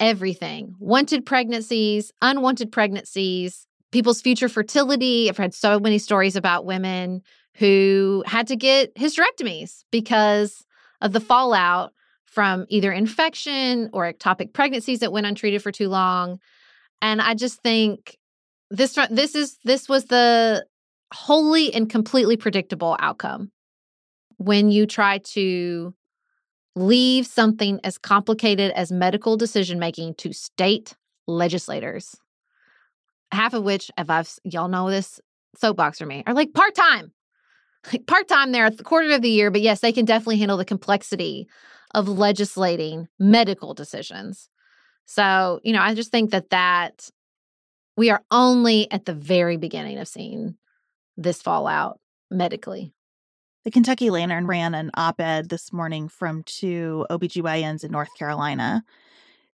[0.00, 5.28] everything: wanted pregnancies, unwanted pregnancies, people's future fertility.
[5.28, 7.20] I've heard so many stories about women
[7.58, 10.64] who had to get hysterectomies because
[11.00, 11.92] of the fallout
[12.24, 16.38] from either infection or ectopic pregnancies that went untreated for too long.
[17.02, 18.16] And I just think
[18.70, 20.64] this this is this was the
[21.12, 23.50] wholly and completely predictable outcome
[24.36, 25.94] when you try to
[26.76, 30.94] leave something as complicated as medical decision making to state
[31.26, 32.14] legislators
[33.32, 35.18] half of which if i've y'all know this
[35.56, 37.10] soapbox for me are like part-time
[37.92, 40.64] like part-time they're a quarter of the year but yes they can definitely handle the
[40.64, 41.48] complexity
[41.94, 44.48] of legislating medical decisions
[45.06, 47.10] so you know i just think that that
[47.96, 50.56] we are only at the very beginning of seeing
[51.16, 51.98] this fallout
[52.30, 52.92] medically
[53.64, 58.82] the Kentucky Lantern ran an op ed this morning from two OBGYNs in North Carolina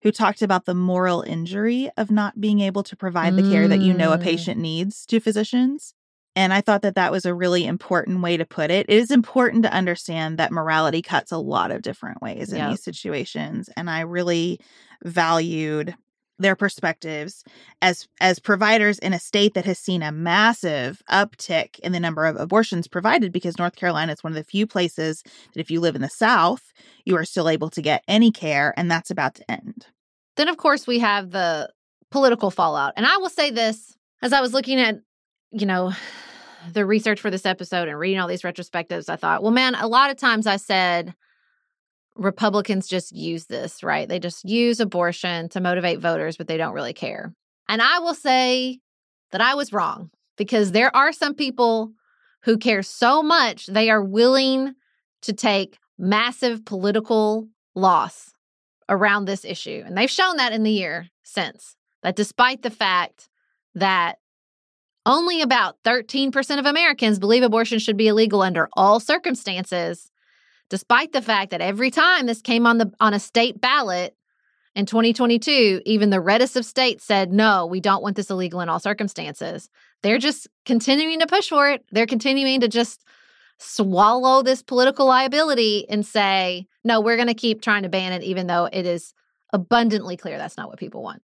[0.02, 3.80] who talked about the moral injury of not being able to provide the care that
[3.80, 4.22] you know a Mm.
[4.22, 5.94] patient needs to physicians.
[6.36, 8.86] And I thought that that was a really important way to put it.
[8.88, 12.70] It is important to understand that morality cuts a lot of different ways in Yep.
[12.70, 13.70] these situations.
[13.76, 14.58] And I really
[15.04, 15.94] valued
[16.40, 17.44] their perspectives
[17.80, 22.26] as as providers in a state that has seen a massive uptick in the number
[22.26, 25.78] of abortions provided because North Carolina is one of the few places that if you
[25.78, 26.72] live in the south
[27.04, 29.86] you are still able to get any care and that's about to end.
[30.36, 31.70] Then, of course, we have the
[32.10, 32.94] political fallout.
[32.96, 34.96] And I will say this as I was looking at,
[35.52, 35.92] you know,
[36.72, 39.86] the research for this episode and reading all these retrospectives, I thought, well, man, a
[39.86, 41.14] lot of times I said
[42.16, 44.08] Republicans just use this, right?
[44.08, 47.34] They just use abortion to motivate voters, but they don't really care.
[47.68, 48.78] And I will say
[49.32, 51.92] that I was wrong because there are some people
[52.44, 54.74] who care so much they are willing
[55.22, 58.32] to take massive political loss
[58.88, 59.82] around this issue.
[59.84, 61.76] And they've shown that in the year since.
[62.02, 63.30] That despite the fact
[63.74, 64.18] that
[65.06, 70.10] only about 13% of Americans believe abortion should be illegal under all circumstances,
[70.70, 74.16] despite the fact that every time this came on the on a state ballot
[74.74, 78.68] in 2022, even the reddest of states said, no, we don't want this illegal in
[78.68, 79.68] all circumstances.
[80.02, 81.84] They're just continuing to push for it.
[81.92, 83.04] They're continuing to just
[83.58, 88.22] swallow this political liability and say, no, we're going to keep trying to ban it,
[88.22, 89.14] even though it is
[89.52, 91.22] abundantly clear that's not what people want.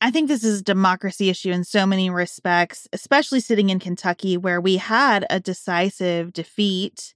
[0.00, 4.36] I think this is a democracy issue in so many respects, especially sitting in Kentucky,
[4.36, 7.14] where we had a decisive defeat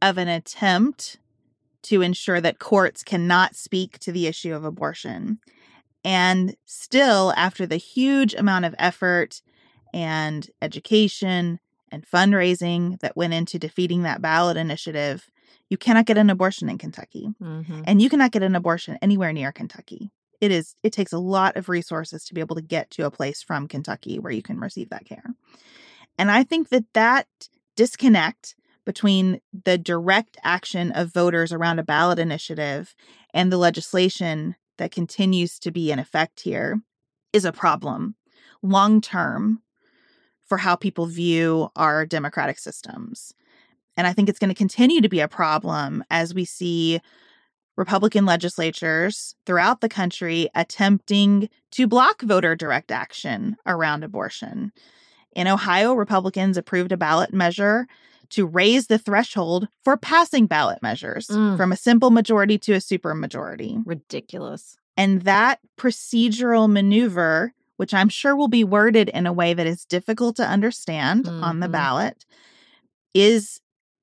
[0.00, 1.18] of an attempt
[1.82, 5.38] to ensure that courts cannot speak to the issue of abortion.
[6.02, 9.42] And still, after the huge amount of effort
[9.92, 11.60] and education
[11.92, 15.30] and fundraising that went into defeating that ballot initiative,
[15.68, 17.82] you cannot get an abortion in Kentucky Mm-hmm.
[17.86, 20.10] and you cannot get an abortion anywhere near Kentucky.
[20.40, 23.10] It is it takes a lot of resources to be able to get to a
[23.10, 25.34] place from Kentucky where you can receive that care.
[26.18, 27.26] And I think that that
[27.76, 32.94] disconnect between the direct action of voters around a ballot initiative
[33.32, 36.80] and the legislation that continues to be in effect here
[37.32, 38.16] is a problem
[38.62, 39.62] long term
[40.44, 43.32] for how people view our democratic systems.
[43.96, 47.00] And I think it's going to continue to be a problem as we see
[47.80, 54.70] Republican legislatures throughout the country attempting to block voter direct action around abortion.
[55.34, 57.86] In Ohio, Republicans approved a ballot measure
[58.28, 61.56] to raise the threshold for passing ballot measures Mm.
[61.56, 63.82] from a simple majority to a supermajority.
[63.86, 64.76] Ridiculous.
[64.98, 69.86] And that procedural maneuver, which I'm sure will be worded in a way that is
[69.86, 71.72] difficult to understand on the Mhm.
[71.72, 72.26] ballot,
[73.14, 73.62] is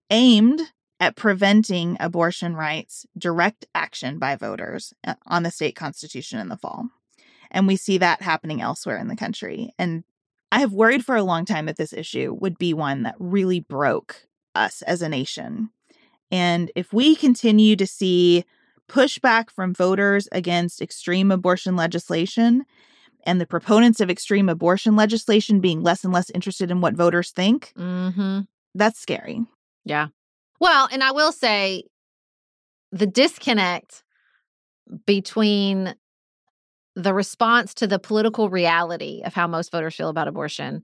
[0.09, 0.61] aimed
[0.99, 6.57] at preventing abortion rights direct action by voters uh, on the state constitution in the
[6.57, 6.89] fall.
[7.51, 9.73] And we see that happening elsewhere in the country.
[9.77, 10.03] And
[10.51, 13.59] I have worried for a long time that this issue would be one that really
[13.59, 15.69] broke us as a nation.
[16.31, 18.43] And if we continue to see
[18.89, 22.65] pushback from voters against extreme abortion legislation
[23.23, 27.31] and the proponents of extreme abortion legislation being less and less interested in what voters
[27.31, 28.41] think, Mm-hmm.
[28.75, 29.45] that's scary.
[29.85, 30.07] Yeah.
[30.59, 31.83] Well, and I will say
[32.91, 34.03] the disconnect
[35.05, 35.95] between
[36.95, 40.83] the response to the political reality of how most voters feel about abortion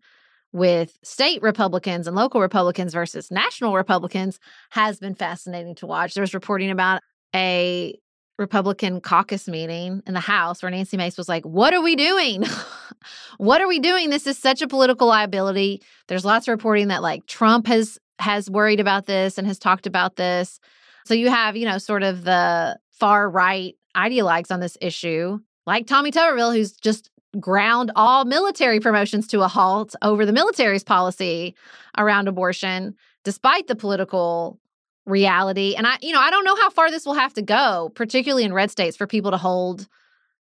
[0.51, 6.13] with state Republicans and local Republicans versus national Republicans has been fascinating to watch.
[6.13, 7.01] There was reporting about
[7.35, 7.97] a
[8.37, 12.43] Republican caucus meeting in the House where Nancy Mace was like, What are we doing?
[13.37, 14.11] what are we doing?
[14.11, 15.81] This is such a political liability.
[16.07, 19.87] There's lots of reporting that like Trump has has worried about this and has talked
[19.87, 20.59] about this.
[21.05, 25.87] So you have, you know, sort of the far right ideologues on this issue, like
[25.87, 27.09] Tommy Tuberville, who's just
[27.39, 31.55] ground all military promotions to a halt over the military's policy
[31.97, 34.59] around abortion, despite the political
[35.05, 35.75] reality.
[35.75, 38.43] And I, you know, I don't know how far this will have to go, particularly
[38.43, 39.87] in red states, for people to hold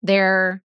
[0.01, 0.63] their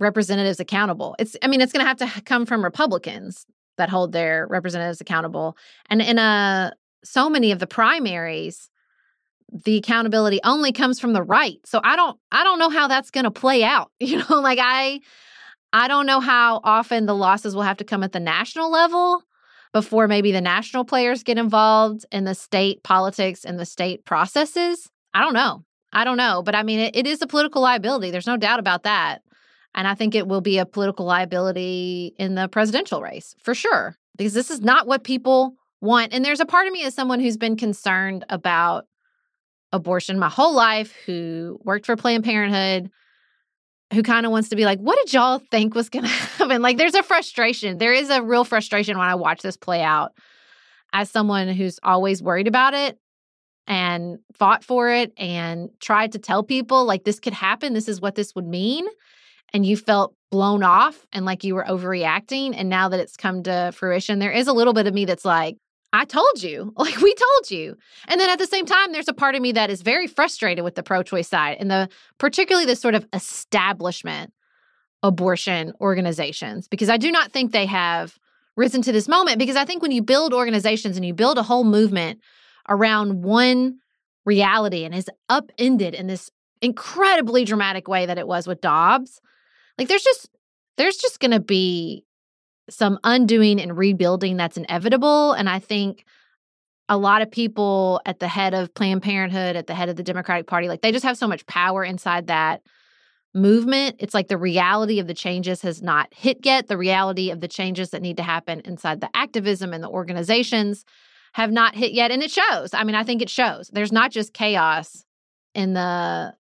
[0.00, 1.14] representatives accountable.
[1.18, 3.46] It's, I mean, it's going to have to come from Republicans
[3.82, 5.56] that hold their representatives accountable.
[5.90, 6.72] And in a
[7.02, 8.70] so many of the primaries,
[9.64, 11.58] the accountability only comes from the right.
[11.64, 13.90] So I don't I don't know how that's going to play out.
[14.00, 15.00] You know, like I
[15.72, 19.24] I don't know how often the losses will have to come at the national level
[19.72, 24.88] before maybe the national players get involved in the state politics and the state processes.
[25.12, 25.64] I don't know.
[25.92, 28.12] I don't know, but I mean it, it is a political liability.
[28.12, 29.22] There's no doubt about that.
[29.74, 33.96] And I think it will be a political liability in the presidential race for sure,
[34.16, 36.12] because this is not what people want.
[36.12, 38.86] And there's a part of me as someone who's been concerned about
[39.72, 42.90] abortion my whole life, who worked for Planned Parenthood,
[43.92, 46.62] who kind of wants to be like, what did y'all think was going to happen?
[46.62, 47.78] Like, there's a frustration.
[47.78, 50.12] There is a real frustration when I watch this play out
[50.92, 52.98] as someone who's always worried about it
[53.66, 57.72] and fought for it and tried to tell people, like, this could happen.
[57.72, 58.86] This is what this would mean.
[59.54, 62.54] And you felt blown off and like you were overreacting.
[62.56, 65.24] And now that it's come to fruition, there is a little bit of me that's
[65.24, 65.56] like,
[65.92, 67.76] I told you, like we told you.
[68.08, 70.64] And then at the same time, there's a part of me that is very frustrated
[70.64, 71.88] with the pro choice side and the
[72.18, 74.32] particularly the sort of establishment
[75.02, 78.16] abortion organizations, because I do not think they have
[78.56, 79.38] risen to this moment.
[79.38, 82.20] Because I think when you build organizations and you build a whole movement
[82.68, 83.78] around one
[84.24, 86.30] reality and is upended in this
[86.60, 89.20] incredibly dramatic way that it was with Dobbs,
[89.78, 90.28] like there's just
[90.76, 92.04] there's just going to be
[92.70, 95.32] some undoing and rebuilding that's inevitable.
[95.32, 96.04] And I think
[96.88, 100.02] a lot of people at the head of Planned Parenthood, at the head of the
[100.02, 102.62] Democratic Party, like they just have so much power inside that
[103.34, 103.96] movement.
[103.98, 106.68] It's like the reality of the changes has not hit yet.
[106.68, 110.84] The reality of the changes that need to happen inside the activism and the organizations
[111.32, 112.10] have not hit yet.
[112.10, 112.74] And it shows.
[112.74, 113.68] I mean, I think it shows.
[113.72, 115.04] There's not just chaos
[115.54, 116.34] in the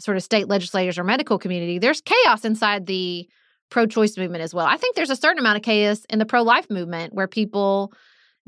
[0.00, 3.28] sort of state legislators or medical community, there's chaos inside the
[3.70, 4.66] pro choice movement as well.
[4.66, 7.92] I think there's a certain amount of chaos in the pro life movement where people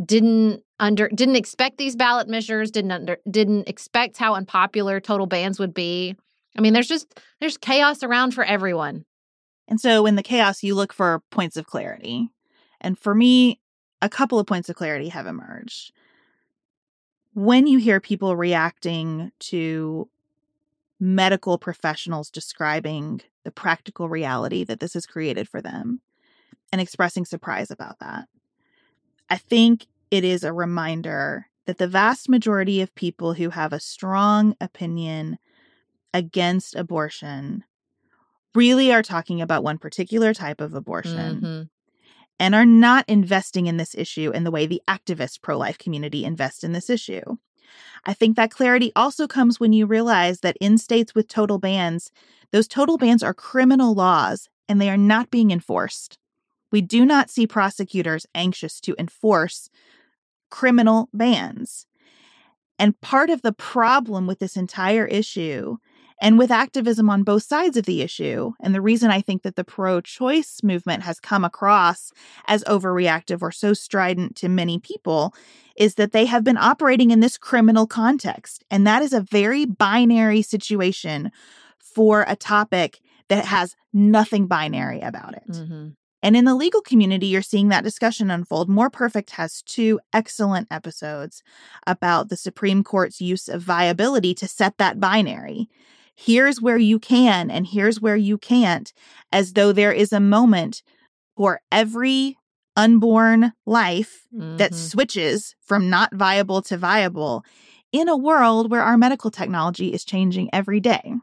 [0.04, 5.58] didn't under didn't expect these ballot measures, didn't under didn't expect how unpopular total bans
[5.58, 6.16] would be.
[6.56, 9.04] I mean, there's just there's chaos around for everyone.
[9.68, 12.28] And so in the chaos you look for points of clarity.
[12.80, 13.60] And for me,
[14.00, 15.92] a couple of points of clarity have emerged.
[17.34, 20.08] When you hear people reacting to
[21.02, 26.00] medical professionals describing the practical reality that this has created for them
[26.70, 28.28] and expressing surprise about that.
[29.28, 33.80] I think it is a reminder that the vast majority of people who have a
[33.80, 35.38] strong opinion
[36.14, 37.64] against abortion
[38.54, 41.62] really are talking about one particular type of abortion mm-hmm.
[42.38, 46.24] and are not investing in this issue in the way the activist pro life community
[46.24, 47.38] invest in this issue.
[48.04, 52.10] I think that clarity also comes when you realize that in states with total bans,
[52.50, 56.18] those total bans are criminal laws and they are not being enforced.
[56.70, 59.70] We do not see prosecutors anxious to enforce
[60.50, 61.86] criminal bans.
[62.78, 65.76] And part of the problem with this entire issue
[66.22, 69.56] and with activism on both sides of the issue, and the reason I think that
[69.56, 72.12] the pro choice movement has come across
[72.46, 75.34] as overreactive or so strident to many people,
[75.76, 78.64] is that they have been operating in this criminal context.
[78.70, 81.32] And that is a very binary situation
[81.78, 85.48] for a topic that has nothing binary about it.
[85.50, 85.88] Mm-hmm.
[86.22, 88.68] And in the legal community, you're seeing that discussion unfold.
[88.68, 91.42] More Perfect has two excellent episodes
[91.84, 95.68] about the Supreme Court's use of viability to set that binary
[96.14, 98.92] here's where you can and here's where you can't,
[99.30, 100.82] as though there is a moment
[101.36, 102.36] for every
[102.76, 104.56] unborn life mm-hmm.
[104.56, 107.44] that switches from not viable to viable
[107.92, 111.14] in a world where our medical technology is changing every day.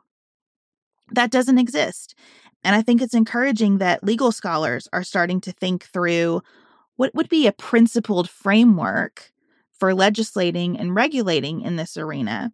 [1.12, 2.16] That doesn't exist.
[2.64, 6.42] And I think it's encouraging that legal scholars are starting to think through
[6.98, 9.32] what would be a principled framework
[9.72, 12.52] for legislating and regulating in this arena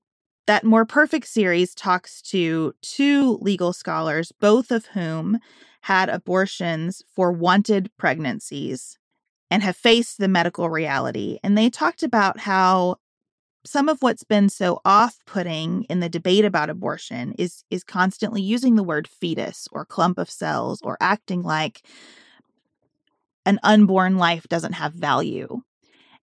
[0.48, 5.40] that More Perfect series talks to two legal scholars, both of whom
[5.82, 8.98] had abortions for wanted pregnancies
[9.52, 11.40] and have faced the medical reality.
[11.44, 12.98] And they talked about how
[13.66, 18.76] some of what's been so off-putting in the debate about abortion is is constantly using
[18.76, 21.82] the word fetus or clump of cells or acting like
[23.46, 25.62] an unborn life doesn't have value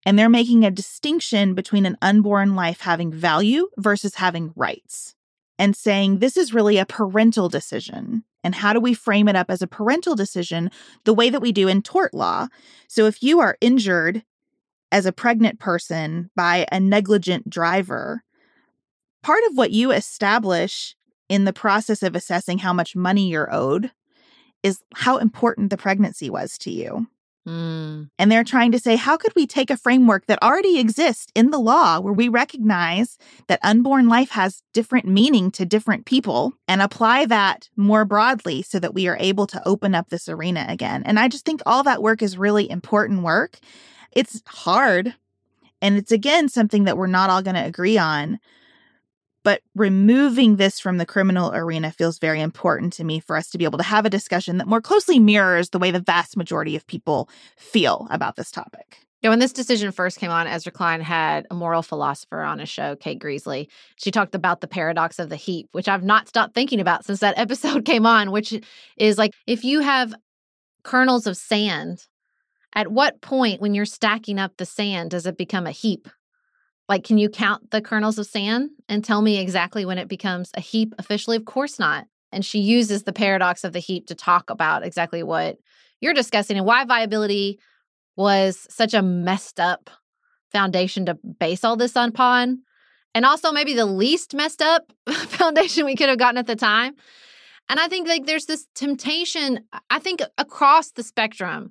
[0.04, 5.14] and they're making a distinction between an unborn life having value versus having rights
[5.58, 8.24] and saying this is really a parental decision.
[8.44, 10.70] And how do we frame it up as a parental decision
[11.04, 12.48] the way that we do in tort law?
[12.88, 14.24] So if you are injured
[14.90, 18.24] as a pregnant person by a negligent driver,
[19.22, 20.96] part of what you establish
[21.28, 23.92] in the process of assessing how much money you're owed
[24.62, 27.06] is how important the pregnancy was to you.
[27.46, 28.08] Mm.
[28.18, 31.50] And they're trying to say, how could we take a framework that already exists in
[31.50, 33.18] the law where we recognize
[33.48, 38.78] that unborn life has different meaning to different people and apply that more broadly so
[38.78, 41.02] that we are able to open up this arena again?
[41.04, 43.58] And I just think all that work is really important work.
[44.12, 45.14] It's hard.
[45.80, 48.38] And it's again something that we're not all going to agree on.
[49.44, 53.58] But removing this from the criminal arena feels very important to me for us to
[53.58, 56.76] be able to have a discussion that more closely mirrors the way the vast majority
[56.76, 58.98] of people feel about this topic.
[59.22, 62.68] Yeah, when this decision first came on, Ezra Klein had a moral philosopher on his
[62.68, 63.68] show, Kate Greasley.
[63.96, 67.20] She talked about the paradox of the heap, which I've not stopped thinking about since
[67.20, 68.60] that episode came on, which
[68.96, 70.12] is like if you have
[70.82, 72.06] kernels of sand,
[72.74, 76.08] at what point when you're stacking up the sand does it become a heap?
[76.92, 80.50] Like, can you count the kernels of sand and tell me exactly when it becomes
[80.52, 81.38] a heap officially?
[81.38, 82.04] Of course not.
[82.32, 85.56] And she uses the paradox of the heap to talk about exactly what
[86.02, 87.60] you're discussing and why viability
[88.14, 89.88] was such a messed up
[90.50, 92.60] foundation to base all this upon.
[93.14, 96.94] And also maybe the least messed up foundation we could have gotten at the time.
[97.70, 101.70] And I think like there's this temptation, I think across the spectrum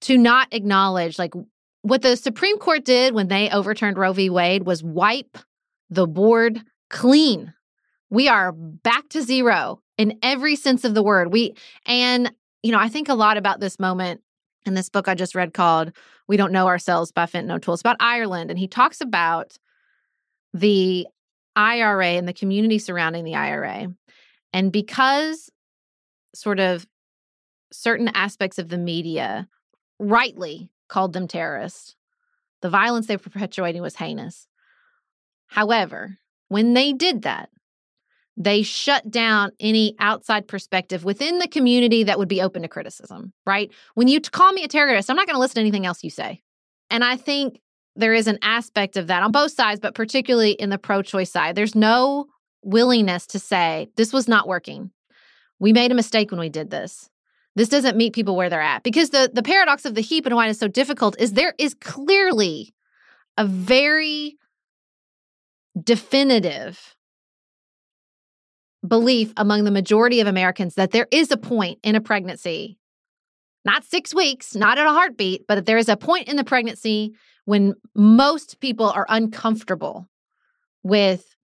[0.00, 1.34] to not acknowledge like
[1.86, 4.28] what the Supreme Court did when they overturned Roe v.
[4.28, 5.38] Wade was wipe
[5.88, 6.60] the board
[6.90, 7.54] clean.
[8.10, 11.32] We are back to zero in every sense of the word.
[11.32, 11.54] We
[11.86, 12.32] and
[12.64, 14.20] you know, I think a lot about this moment
[14.64, 15.92] in this book I just read called
[16.26, 17.74] We Don't Know Ourselves by Fintan O'Toole.
[17.74, 19.56] It's about Ireland and he talks about
[20.52, 21.06] the
[21.54, 23.94] IRA and the community surrounding the IRA.
[24.52, 25.50] And because
[26.34, 26.84] sort of
[27.72, 29.46] certain aspects of the media
[30.00, 31.94] rightly called them terrorists.
[32.62, 34.46] The violence they were perpetuating was heinous.
[35.48, 36.18] However,
[36.48, 37.50] when they did that,
[38.36, 43.32] they shut down any outside perspective within the community that would be open to criticism,
[43.46, 43.70] right?
[43.94, 46.10] When you call me a terrorist, I'm not going to listen to anything else you
[46.10, 46.42] say.
[46.90, 47.60] And I think
[47.96, 51.30] there is an aspect of that on both sides, but particularly in the pro choice
[51.30, 51.54] side.
[51.54, 52.26] There's no
[52.62, 54.90] willingness to say, this was not working.
[55.58, 57.08] We made a mistake when we did this.
[57.56, 60.34] This doesn't meet people where they're at because the the paradox of the heap and
[60.36, 62.74] why it's so difficult is there is clearly
[63.38, 64.36] a very
[65.82, 66.94] definitive
[68.86, 72.78] belief among the majority of Americans that there is a point in a pregnancy,
[73.64, 76.44] not six weeks, not at a heartbeat, but that there is a point in the
[76.44, 77.14] pregnancy
[77.46, 80.06] when most people are uncomfortable
[80.82, 81.36] with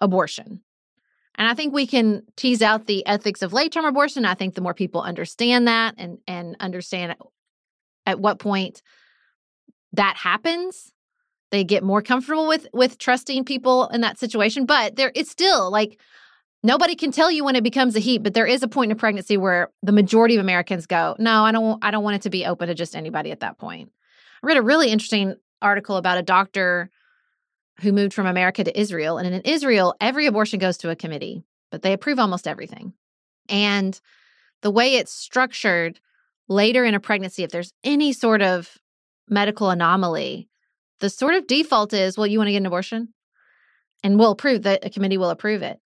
[0.00, 0.62] abortion.
[1.36, 4.24] And I think we can tease out the ethics of late term abortion.
[4.24, 7.16] I think the more people understand that and, and understand
[8.06, 8.82] at what point
[9.92, 10.92] that happens,
[11.50, 14.66] they get more comfortable with with trusting people in that situation.
[14.66, 16.00] But there it's still like
[16.62, 18.98] nobody can tell you when it becomes a heap, but there is a point in
[18.98, 22.30] pregnancy where the majority of Americans go, No, I don't I don't want it to
[22.30, 23.90] be open to just anybody at that point.
[24.42, 26.90] I read a really interesting article about a doctor
[27.82, 29.18] who moved from America to Israel.
[29.18, 32.92] And in Israel, every abortion goes to a committee, but they approve almost everything.
[33.48, 34.00] And
[34.62, 36.00] the way it's structured
[36.48, 38.78] later in a pregnancy, if there's any sort of
[39.28, 40.48] medical anomaly,
[41.00, 43.08] the sort of default is, well, you want to get an abortion?
[44.04, 45.78] And we'll approve that a committee will approve it.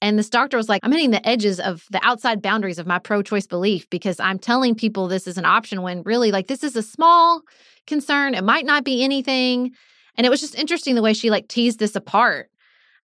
[0.00, 2.98] And this doctor was like, I'm hitting the edges of the outside boundaries of my
[2.98, 6.64] pro choice belief because I'm telling people this is an option when really, like, this
[6.64, 7.42] is a small
[7.86, 8.34] concern.
[8.34, 9.72] It might not be anything.
[10.16, 12.50] And it was just interesting the way she like teased this apart.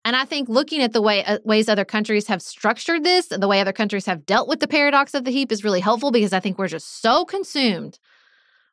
[0.04, 3.48] And I think looking at the way uh, ways other countries have structured this the
[3.48, 6.34] way other countries have dealt with the paradox of the heap is really helpful because
[6.34, 8.00] I think we're just so consumed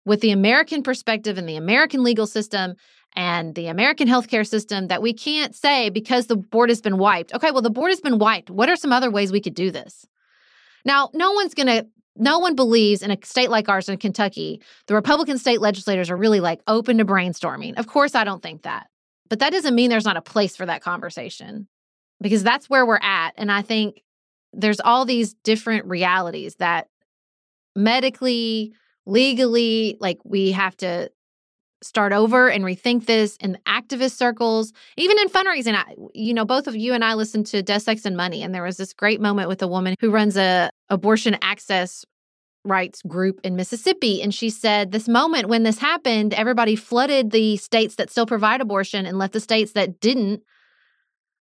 [0.05, 2.75] with the American perspective and the American legal system
[3.15, 7.35] and the American healthcare system that we can't say because the board has been wiped.
[7.35, 8.51] Okay, well the board has been wiped.
[8.51, 10.07] What are some other ways we could do this?
[10.85, 14.61] Now, no one's going to no one believes in a state like ours in Kentucky,
[14.87, 17.79] the Republican state legislators are really like open to brainstorming.
[17.79, 18.89] Of course, I don't think that.
[19.29, 21.69] But that doesn't mean there's not a place for that conversation
[22.21, 23.33] because that's where we're at.
[23.37, 24.03] And I think
[24.53, 26.89] there's all these different realities that
[27.75, 28.75] medically,
[29.07, 31.11] legally, like we have to
[31.83, 35.75] start over and rethink this in activist circles, even in fundraising.
[35.75, 38.55] I, you know, both of you and I listened to Death, Sex, and Money, and
[38.55, 42.05] there was this great moment with a woman who runs a abortion access
[42.65, 44.23] rights group in Mississippi.
[44.23, 48.61] And she said, This moment when this happened, everybody flooded the states that still provide
[48.61, 50.43] abortion and left the states that didn't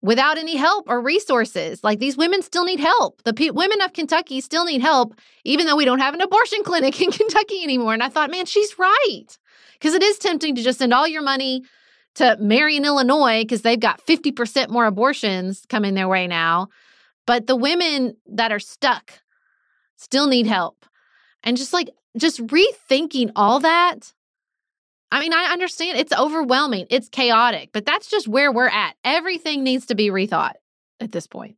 [0.02, 1.84] without any help or resources.
[1.84, 3.24] Like these women still need help.
[3.24, 6.64] The pe- women of Kentucky still need help, even though we don't have an abortion
[6.64, 7.94] clinic in Kentucky anymore.
[7.94, 9.26] And I thought, man, she's right.
[9.80, 11.64] Because it is tempting to just send all your money
[12.16, 16.70] to Marion, Illinois, because they've got 50% more abortions coming their way now.
[17.28, 19.14] But the women that are stuck
[19.98, 20.86] still need help.
[21.44, 24.14] And just like, just rethinking all that.
[25.12, 28.96] I mean, I understand it's overwhelming, it's chaotic, but that's just where we're at.
[29.04, 30.54] Everything needs to be rethought
[31.00, 31.58] at this point.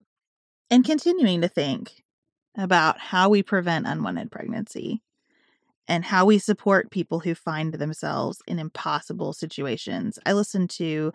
[0.69, 2.03] And continuing to think
[2.57, 5.01] about how we prevent unwanted pregnancy
[5.87, 10.19] and how we support people who find themselves in impossible situations.
[10.25, 11.11] I listened to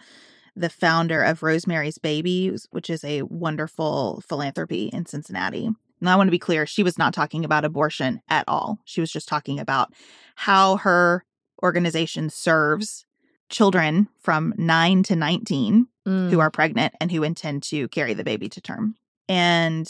[0.55, 5.67] the founder of Rosemary's Baby, which is a wonderful philanthropy in Cincinnati.
[6.01, 8.79] And I want to be clear, she was not talking about abortion at all.
[8.85, 9.93] She was just talking about
[10.35, 11.25] how her
[11.63, 13.07] organization serves
[13.49, 16.31] children from 9 to 19 Mm.
[16.31, 18.97] who are pregnant and who intend to carry the baby to term.
[19.29, 19.89] And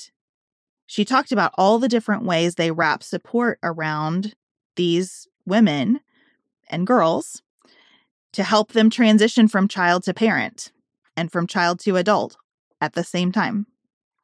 [0.87, 4.35] she talked about all the different ways they wrap support around
[4.77, 6.01] these women
[6.69, 7.43] and girls
[8.33, 10.73] to help them transition from child to parent
[11.17, 12.37] and from child to adult
[12.81, 13.67] at the same time.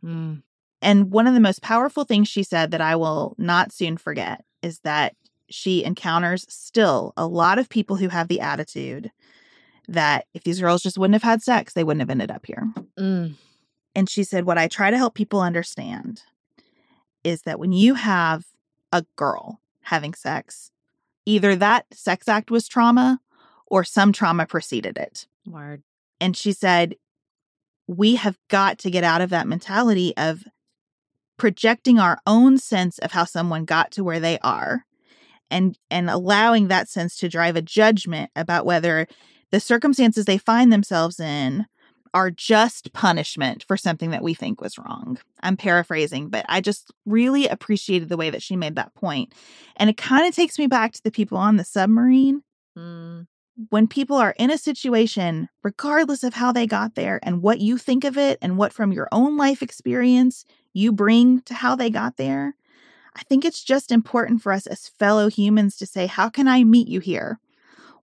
[0.03, 0.43] Mm.
[0.81, 4.45] And one of the most powerful things she said that I will not soon forget
[4.63, 5.15] is that
[5.51, 9.11] she encounters still a lot of people who have the attitude
[9.89, 12.69] that if these girls just wouldn't have had sex, they wouldn't have ended up here.
[12.99, 13.35] Mm.
[13.95, 16.23] And she said, What I try to help people understand
[17.25, 18.45] is that when you have
[18.93, 20.71] a girl having sex,
[21.27, 23.21] either that sex act was trauma
[23.67, 25.27] or some trauma preceded it.
[25.47, 25.83] Word.
[26.21, 26.97] And she said,
[27.87, 30.45] We have got to get out of that mentality of
[31.37, 34.85] projecting our own sense of how someone got to where they are
[35.51, 39.07] and and allowing that sense to drive a judgment about whether
[39.51, 41.67] the circumstances they find themselves in
[42.15, 45.19] are just punishment for something that we think was wrong.
[45.43, 49.33] I'm paraphrasing, but I just really appreciated the way that she made that point.
[49.77, 52.43] And it kind of takes me back to the people on the submarine
[52.77, 53.27] Mm.
[53.71, 57.77] when people are in a situation, regardless of how they got there and what you
[57.77, 61.91] think of it and what from your own life experience you bring to how they
[61.91, 62.55] got there,
[63.17, 66.63] I think it's just important for us as fellow humans to say, How can I
[66.63, 67.41] meet you here?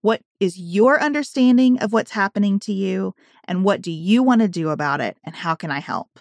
[0.05, 3.15] What is your understanding of what's happening to you?
[3.45, 5.17] And what do you want to do about it?
[5.23, 6.19] And how can I help?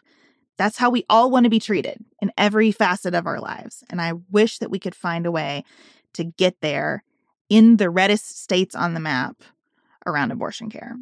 [0.56, 3.84] That's how we all want to be treated in every facet of our lives.
[3.90, 5.64] And I wish that we could find a way
[6.14, 7.04] to get there
[7.50, 9.42] in the reddest states on the map
[10.06, 10.96] around abortion care.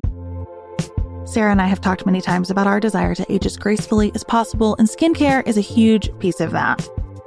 [1.25, 4.25] Sarah and I have talked many times about our desire to age as gracefully as
[4.25, 6.89] possible, and skincare is a huge piece of that.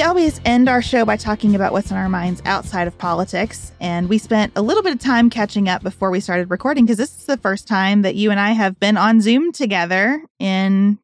[0.00, 3.70] We always end our show by talking about what's on our minds outside of politics.
[3.82, 6.96] And we spent a little bit of time catching up before we started recording because
[6.96, 10.98] this is the first time that you and I have been on Zoom together in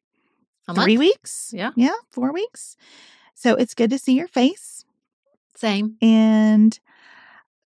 [0.67, 0.99] A three month?
[1.01, 1.51] weeks.
[1.55, 1.73] Yeah.
[1.77, 2.79] Yeah, four weeks.
[3.35, 4.87] So it's good to see your face.
[5.55, 5.99] Same.
[6.01, 6.81] And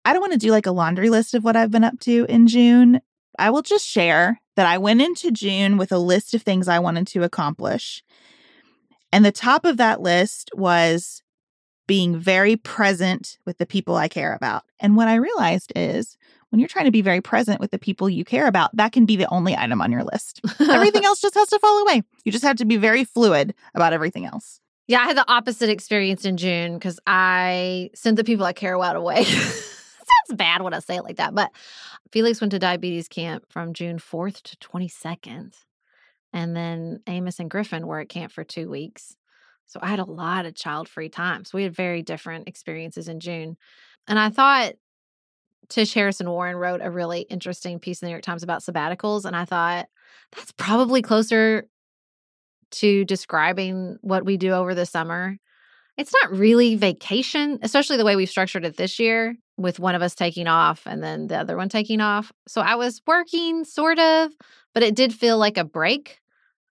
[0.05, 2.27] I don't want to do like a laundry list of what I've been up to
[2.29, 3.01] in June.
[3.39, 6.81] I will just share that I went into June with a list of things I
[6.81, 8.03] wanted to accomplish.
[9.15, 11.23] And the top of that list was
[11.87, 14.65] being very present with the people I care about.
[14.81, 16.17] And what I realized is
[16.51, 19.07] when you're trying to be very present with the people you care about, that can
[19.07, 20.41] be the only item on your list.
[20.61, 22.03] Everything else just has to fall away.
[22.25, 24.59] You just have to be very fluid about everything else.
[24.89, 28.75] Yeah, I had the opposite experience in June because I sent the people I care
[28.75, 29.23] about away.
[29.25, 31.53] Sounds bad when I say it like that, but
[32.11, 35.55] Felix went to diabetes camp from June 4th to 22nd.
[36.35, 39.16] And then Amos and Griffin were at camp for two weeks.
[39.66, 41.45] So I had a lot of child free time.
[41.45, 43.57] So we had very different experiences in June.
[44.07, 44.74] And I thought
[45.68, 49.24] Tish Harrison Warren wrote a really interesting piece in the New York Times about sabbaticals.
[49.24, 49.87] And I thought
[50.35, 51.66] that's probably closer
[52.72, 55.37] to describing what we do over the summer.
[55.97, 60.03] It's not really vacation, especially the way we've structured it this year with one of
[60.03, 62.32] us taking off and then the other one taking off.
[62.49, 64.32] So I was working sort of,
[64.74, 66.18] but it did feel like a break,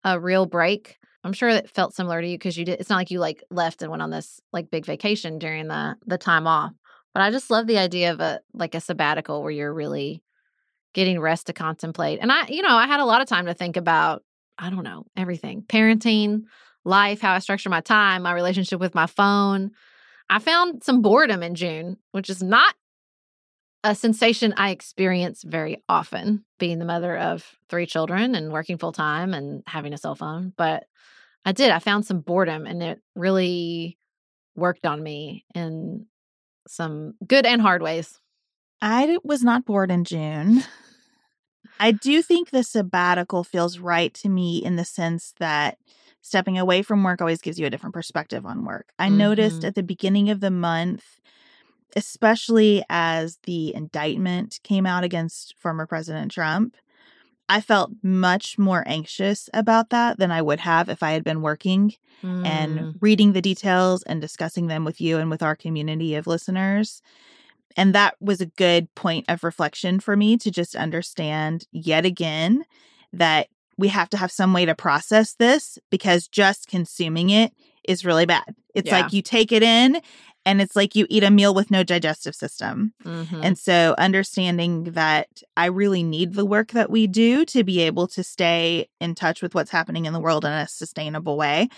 [0.04, 0.98] a real break.
[1.24, 3.44] I'm sure it felt similar to you because you did it's not like you like
[3.50, 6.74] left and went on this like big vacation during the the time off.
[7.14, 10.24] But I just love the idea of a like a sabbatical where you're really
[10.94, 12.20] getting rest to contemplate.
[12.22, 14.24] And I, you know, I had a lot of time to think about
[14.58, 16.44] I don't know, everything parenting,
[16.86, 19.72] life, how I structure my time, my relationship with my phone.
[20.30, 22.76] I found some boredom in June, which is not
[23.84, 28.94] a sensation I experience very often, being the mother of three children and working full
[28.94, 30.54] time and having a cell phone.
[30.56, 30.86] But
[31.46, 33.98] I did, I found some boredom and it really
[34.56, 36.06] worked on me in
[36.68, 38.20] some good and hard ways.
[38.82, 40.64] I was not bored in June.
[41.80, 45.78] I do think the sabbatical feels right to me in the sense that
[46.22, 48.88] stepping away from work always gives you a different perspective on work.
[49.00, 49.68] I noticed Mhm.
[49.68, 51.20] at the beginning of the month,
[51.96, 56.76] especially as the indictment came out against former President Trump,
[57.50, 61.42] I felt much more anxious about that than I would have if I had been
[61.42, 62.46] working Mm.
[62.46, 67.02] and reading the details and discussing them with you and with our community of listeners.
[67.76, 72.64] And that was a good point of reflection for me to just understand yet again
[73.12, 77.52] that we have to have some way to process this because just consuming it
[77.84, 78.56] is really bad.
[78.74, 79.02] It's Yeah.
[79.02, 80.00] like you take it in
[80.46, 82.94] and it's like you eat a meal with no digestive system.
[83.06, 83.40] Mhm.
[83.44, 88.08] And so understanding that I really need the work that we do to be able
[88.10, 91.70] to stay in touch with what's happening in the world in a sustainable way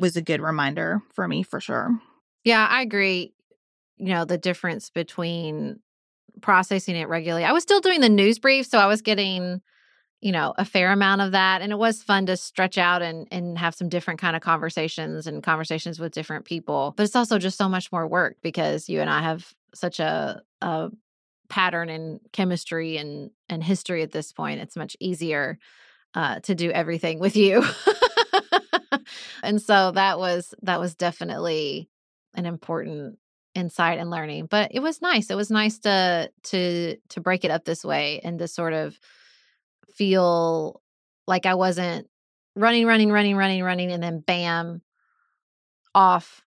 [0.00, 1.98] was a good reminder for me for sure.
[2.44, 3.34] Yeah, I agree.
[3.98, 5.80] You know, the difference between
[6.40, 7.44] processing it regularly.
[7.44, 9.60] I was still doing the news brief, so I was getting,
[10.24, 11.60] you know, a fair amount of that.
[11.60, 15.26] And it was fun to stretch out and and have some different kind of conversations
[15.26, 16.94] and conversations with different people.
[16.96, 20.40] But it's also just so much more work because you and I have such a
[20.62, 20.88] a
[21.50, 24.62] pattern in chemistry and and history at this point.
[24.62, 25.58] It's much easier
[26.14, 27.62] uh, to do everything with you.
[29.42, 31.90] and so that was that was definitely
[32.34, 33.18] an important
[33.54, 37.52] insight and learning but it was nice it was nice to to to break it
[37.52, 38.98] up this way and to sort of
[39.94, 40.80] feel
[41.26, 42.08] like i wasn't
[42.56, 44.82] running running running running running and then bam
[45.94, 46.44] off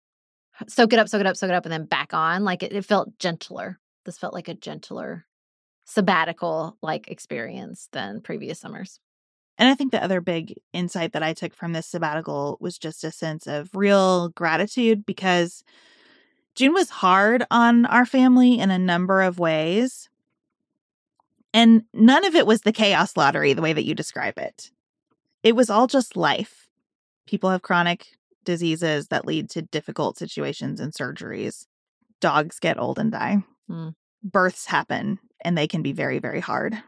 [0.67, 2.43] soak it up, soak it up, soak it up, and then back on.
[2.43, 3.79] Like it, it felt gentler.
[4.05, 5.25] This felt like a gentler
[5.85, 8.99] sabbatical like experience than previous summers.
[9.57, 13.03] And I think the other big insight that I took from this sabbatical was just
[13.03, 15.63] a sense of real gratitude because
[16.55, 20.09] June was hard on our family in a number of ways.
[21.53, 24.71] And none of it was the chaos lottery, the way that you describe it.
[25.43, 26.69] It was all just life.
[27.25, 28.07] People have chronic
[28.43, 31.67] diseases that lead to difficult situations and surgeries.
[32.19, 33.43] Dogs get old and die.
[33.69, 33.93] Mm.
[34.23, 36.81] Births happen, and they can be very, very hard.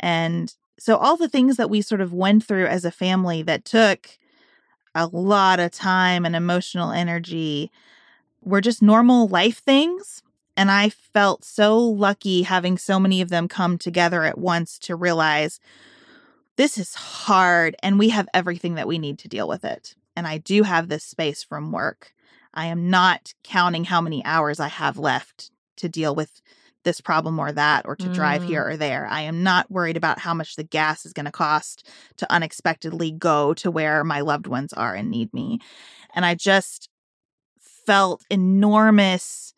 [0.00, 3.64] And so, all the things that we sort of went through as a family that
[3.64, 4.18] took
[4.94, 7.70] a lot of time and emotional energy
[8.42, 10.22] were just normal life things.
[10.56, 14.96] And I felt so lucky having so many of them come together at once to
[14.96, 15.60] realize
[16.56, 19.94] this is hard and we have everything that we need to deal with it.
[20.14, 22.12] And I do have this space from work.
[22.52, 26.42] I am not counting how many hours I have left to deal with
[26.84, 28.14] this problem or that or to mm.
[28.14, 29.06] drive here or there.
[29.06, 31.88] I am not worried about how much the gas is going to cost
[32.18, 35.60] to unexpectedly go to where my loved ones are and need me.
[36.14, 36.88] And I just
[37.86, 39.54] felt enormous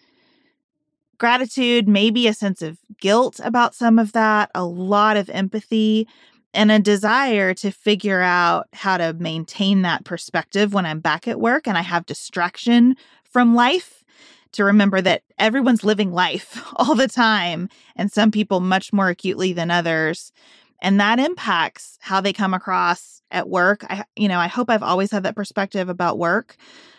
[1.18, 6.08] gratitude, maybe a sense of guilt about some of that, a lot of empathy,
[6.52, 11.40] and a desire to figure out how to maintain that perspective when I'm back at
[11.40, 14.00] work and I have distraction from life.
[14.52, 19.52] To remember that everyone's living life all the time, and some people much more acutely
[19.52, 20.30] than others.
[20.80, 23.84] And that impacts how they come across at work.
[23.90, 26.56] I, you know, I hope I've always had that perspective about work,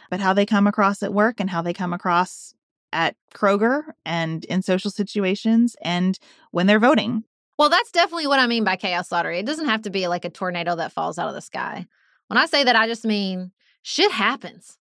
[0.10, 2.54] but how they come across at work and how they come across
[2.96, 6.18] at Kroger and in social situations and
[6.52, 7.26] when they're voting.
[7.60, 9.38] Well, that's definitely what I mean by chaos lottery.
[9.38, 11.86] It doesn't have to be like a tornado that falls out of the sky.
[12.28, 14.78] When I say that, I just mean shit happens.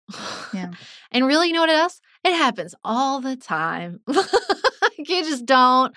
[0.54, 0.72] Yeah.
[1.12, 2.00] and really, you know what else?
[2.24, 4.00] It happens all the time.
[4.08, 5.94] you just don't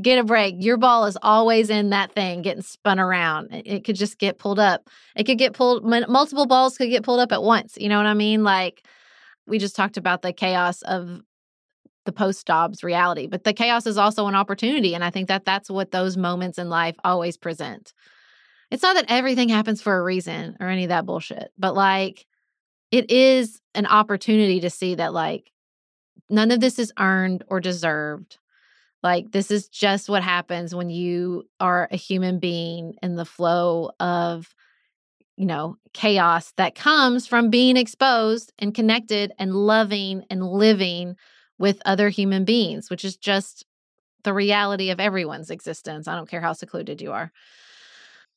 [0.00, 0.56] get a break.
[0.58, 3.48] Your ball is always in that thing getting spun around.
[3.52, 4.88] It, could just get pulled up.
[5.16, 7.76] It could get pulled, multiple balls could get pulled up at once.
[7.78, 8.44] You know what I mean?
[8.44, 8.86] Like
[9.46, 11.22] we just talked about the chaos of
[12.04, 13.26] the post Dobbs reality.
[13.26, 14.94] But the chaos is also an opportunity.
[14.94, 17.92] And I think that that's what those moments in life always present.
[18.70, 22.26] It's not that everything happens for a reason or any of that bullshit, but like
[22.90, 25.50] it is an opportunity to see that like
[26.30, 28.38] none of this is earned or deserved.
[29.02, 33.90] Like this is just what happens when you are a human being in the flow
[34.00, 34.54] of
[35.36, 41.16] you know, chaos that comes from being exposed and connected and loving and living
[41.58, 43.64] with other human beings, which is just
[44.24, 46.08] the reality of everyone's existence.
[46.08, 47.30] I don't care how secluded you are.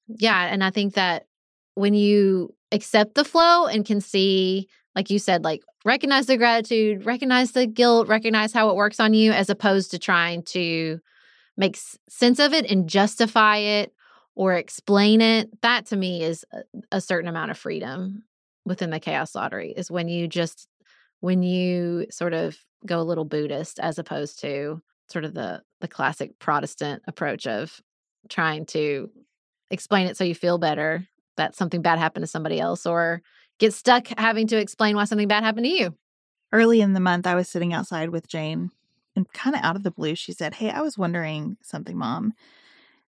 [0.07, 0.45] Yeah.
[0.45, 1.25] And I think that
[1.75, 7.05] when you accept the flow and can see, like you said, like recognize the gratitude,
[7.05, 10.99] recognize the guilt, recognize how it works on you, as opposed to trying to
[11.55, 11.77] make
[12.09, 13.93] sense of it and justify it
[14.35, 16.45] or explain it, that to me is
[16.91, 18.23] a, certain amount of freedom
[18.65, 20.67] within the chaos lottery, is when you just
[21.21, 25.87] when you sort of go a little Buddhist as opposed to sort of the the
[25.87, 27.81] classic Protestant approach of
[28.29, 29.09] trying to
[29.69, 31.07] explain it so you feel better
[31.37, 33.21] that something bad happened to somebody else or
[33.59, 35.95] get stuck having to explain why something bad happened to you.
[36.51, 38.71] Early in the month, I was sitting outside with Jane
[39.15, 42.33] and kind of out of the blue, she said, Hey, I was wondering something, mom.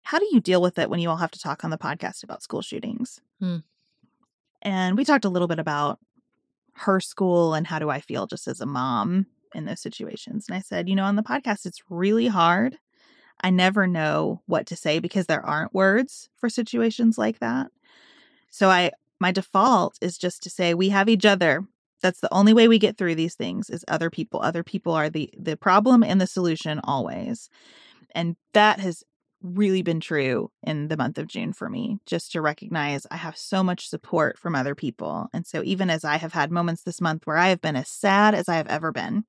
[0.01, 2.23] How do you deal with it when you all have to talk on the podcast
[2.23, 3.21] about school shootings?
[3.39, 3.57] Hmm.
[4.61, 5.99] And we talked a little bit about
[6.73, 10.45] her school and how do I feel just as a mom in those situations.
[10.47, 12.77] And I said, you know, on the podcast, it's really hard.
[13.41, 17.71] I never know what to say because there aren't words for situations like that.
[18.51, 21.65] So I my default is just to say we have each other.
[22.01, 24.41] That's the only way we get through these things is other people.
[24.41, 27.49] Other people are the the problem and the solution always.
[28.15, 29.03] And that has
[29.41, 33.37] really been true in the month of June for me, just to recognize I have
[33.37, 35.27] so much support from other people.
[35.33, 37.87] And so, even as I have had moments this month where I have been as
[37.89, 39.23] sad as I have ever been,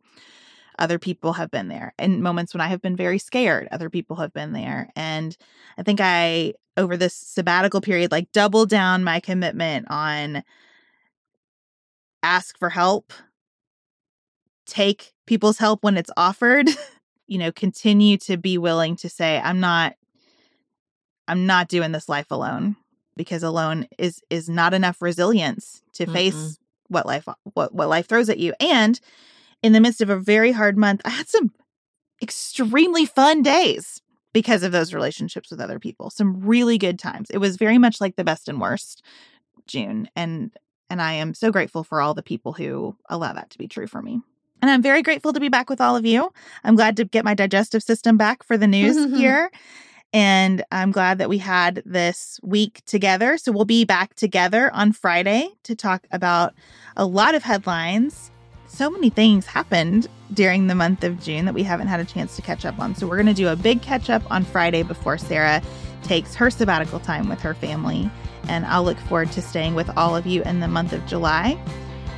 [0.78, 1.94] other people have been there.
[1.98, 4.88] And moments when I have been very scared, other people have been there.
[4.96, 5.36] And
[5.78, 10.42] I think I, over this sabbatical period, like doubled down my commitment on
[12.22, 13.12] ask for help,
[14.66, 16.68] take people's help when it's offered.
[17.26, 19.94] you know, continue to be willing to say, I'm not
[21.30, 22.76] I'm not doing this life alone
[23.16, 26.58] because alone is is not enough resilience to mm face
[26.88, 28.52] what life what what life throws at you.
[28.58, 29.00] And
[29.62, 31.52] in the midst of a very hard month, I had some
[32.20, 34.02] extremely fun days
[34.32, 36.10] because of those relationships with other people.
[36.10, 37.30] Some really good times.
[37.30, 39.04] It was very much like the best and worst
[39.68, 40.50] June and
[40.90, 43.86] and I am so grateful for all the people who allow that to be true
[43.86, 44.20] for me.
[44.60, 46.32] And I'm very grateful to be back with all of you.
[46.64, 49.52] I'm glad to get my digestive system back for the news here.
[50.12, 53.38] And I'm glad that we had this week together.
[53.38, 56.54] So we'll be back together on Friday to talk about
[56.96, 58.30] a lot of headlines.
[58.66, 62.36] So many things happened during the month of June that we haven't had a chance
[62.36, 62.94] to catch up on.
[62.94, 65.62] So we're going to do a big catch up on Friday before Sarah
[66.02, 68.10] takes her sabbatical time with her family.
[68.48, 71.60] And I'll look forward to staying with all of you in the month of July.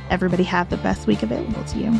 [0.09, 1.99] Everybody have the best week available to you.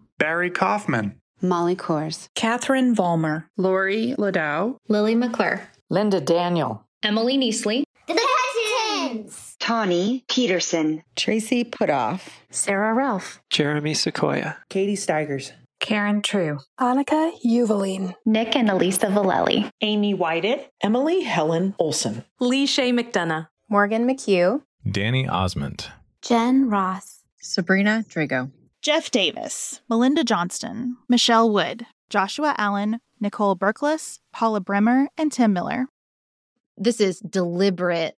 [0.21, 8.19] Barry Kaufman, Molly Kors, Catherine Vollmer, Lori Ladow, Lily McClure, Linda Daniel, Emily Neasley, The
[8.19, 18.13] Hutchins, Tawny Peterson, Tracy Putoff, Sarah Ralph, Jeremy Sequoia, Katie Steigers, Karen True, Annika Uvaline,
[18.23, 25.27] Nick and Elisa Valelli, Amy Whited, Emily Helen Olson, Lee Shay McDonough, Morgan McHugh, Danny
[25.27, 25.87] Osmond,
[26.21, 28.51] Jen Ross, Sabrina Drago.
[28.81, 35.85] Jeff Davis, Melinda Johnston, Michelle Wood, Joshua Allen, Nicole Berkless, Paula Bremer, and Tim Miller.
[36.77, 38.17] This is deliberate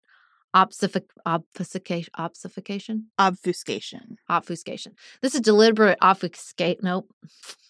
[0.53, 1.07] obfuscation.
[1.25, 3.07] Obfuscation.
[3.17, 4.17] Obfuscation.
[4.29, 4.93] Obfuscation.
[5.23, 6.83] This is deliberate obfuscate.
[6.83, 7.11] Nope.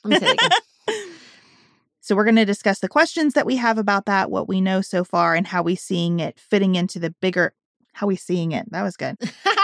[0.04, 0.42] Let me say it
[0.90, 1.14] again.
[2.02, 4.82] so we're going to discuss the questions that we have about that, what we know
[4.82, 7.54] so far, and how we seeing it fitting into the bigger.
[7.94, 8.70] How we seeing it?
[8.72, 9.16] That was good.